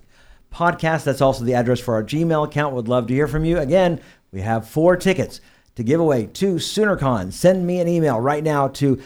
[0.54, 1.06] Podcast.
[1.06, 2.76] That's also the address for our Gmail account.
[2.76, 3.60] Would love to hear from you.
[3.60, 4.02] Again,
[4.32, 5.40] we have four tickets
[5.76, 7.32] to give away to SoonerCon.
[7.32, 9.02] Send me an email right now to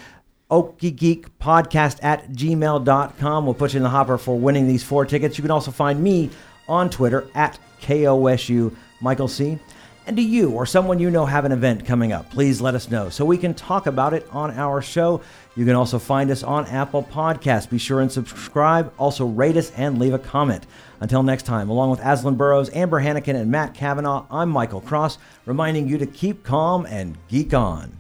[0.50, 3.46] okiegeekpodcast at gmail.com.
[3.46, 5.38] We'll put you in the hopper for winning these four tickets.
[5.38, 6.30] You can also find me
[6.68, 9.60] on Twitter at KOSU Michael C.
[10.08, 12.32] And do you or someone you know have an event coming up?
[12.32, 15.22] Please let us know so we can talk about it on our show.
[15.58, 17.70] You can also find us on Apple Podcasts.
[17.70, 18.94] Be sure and subscribe.
[18.98, 20.66] Also, rate us and leave a comment.
[21.02, 25.18] Until next time, along with Aslan Burrows, Amber Hanneken, and Matt Kavanaugh, I'm Michael Cross,
[25.46, 27.97] reminding you to keep calm and geek on.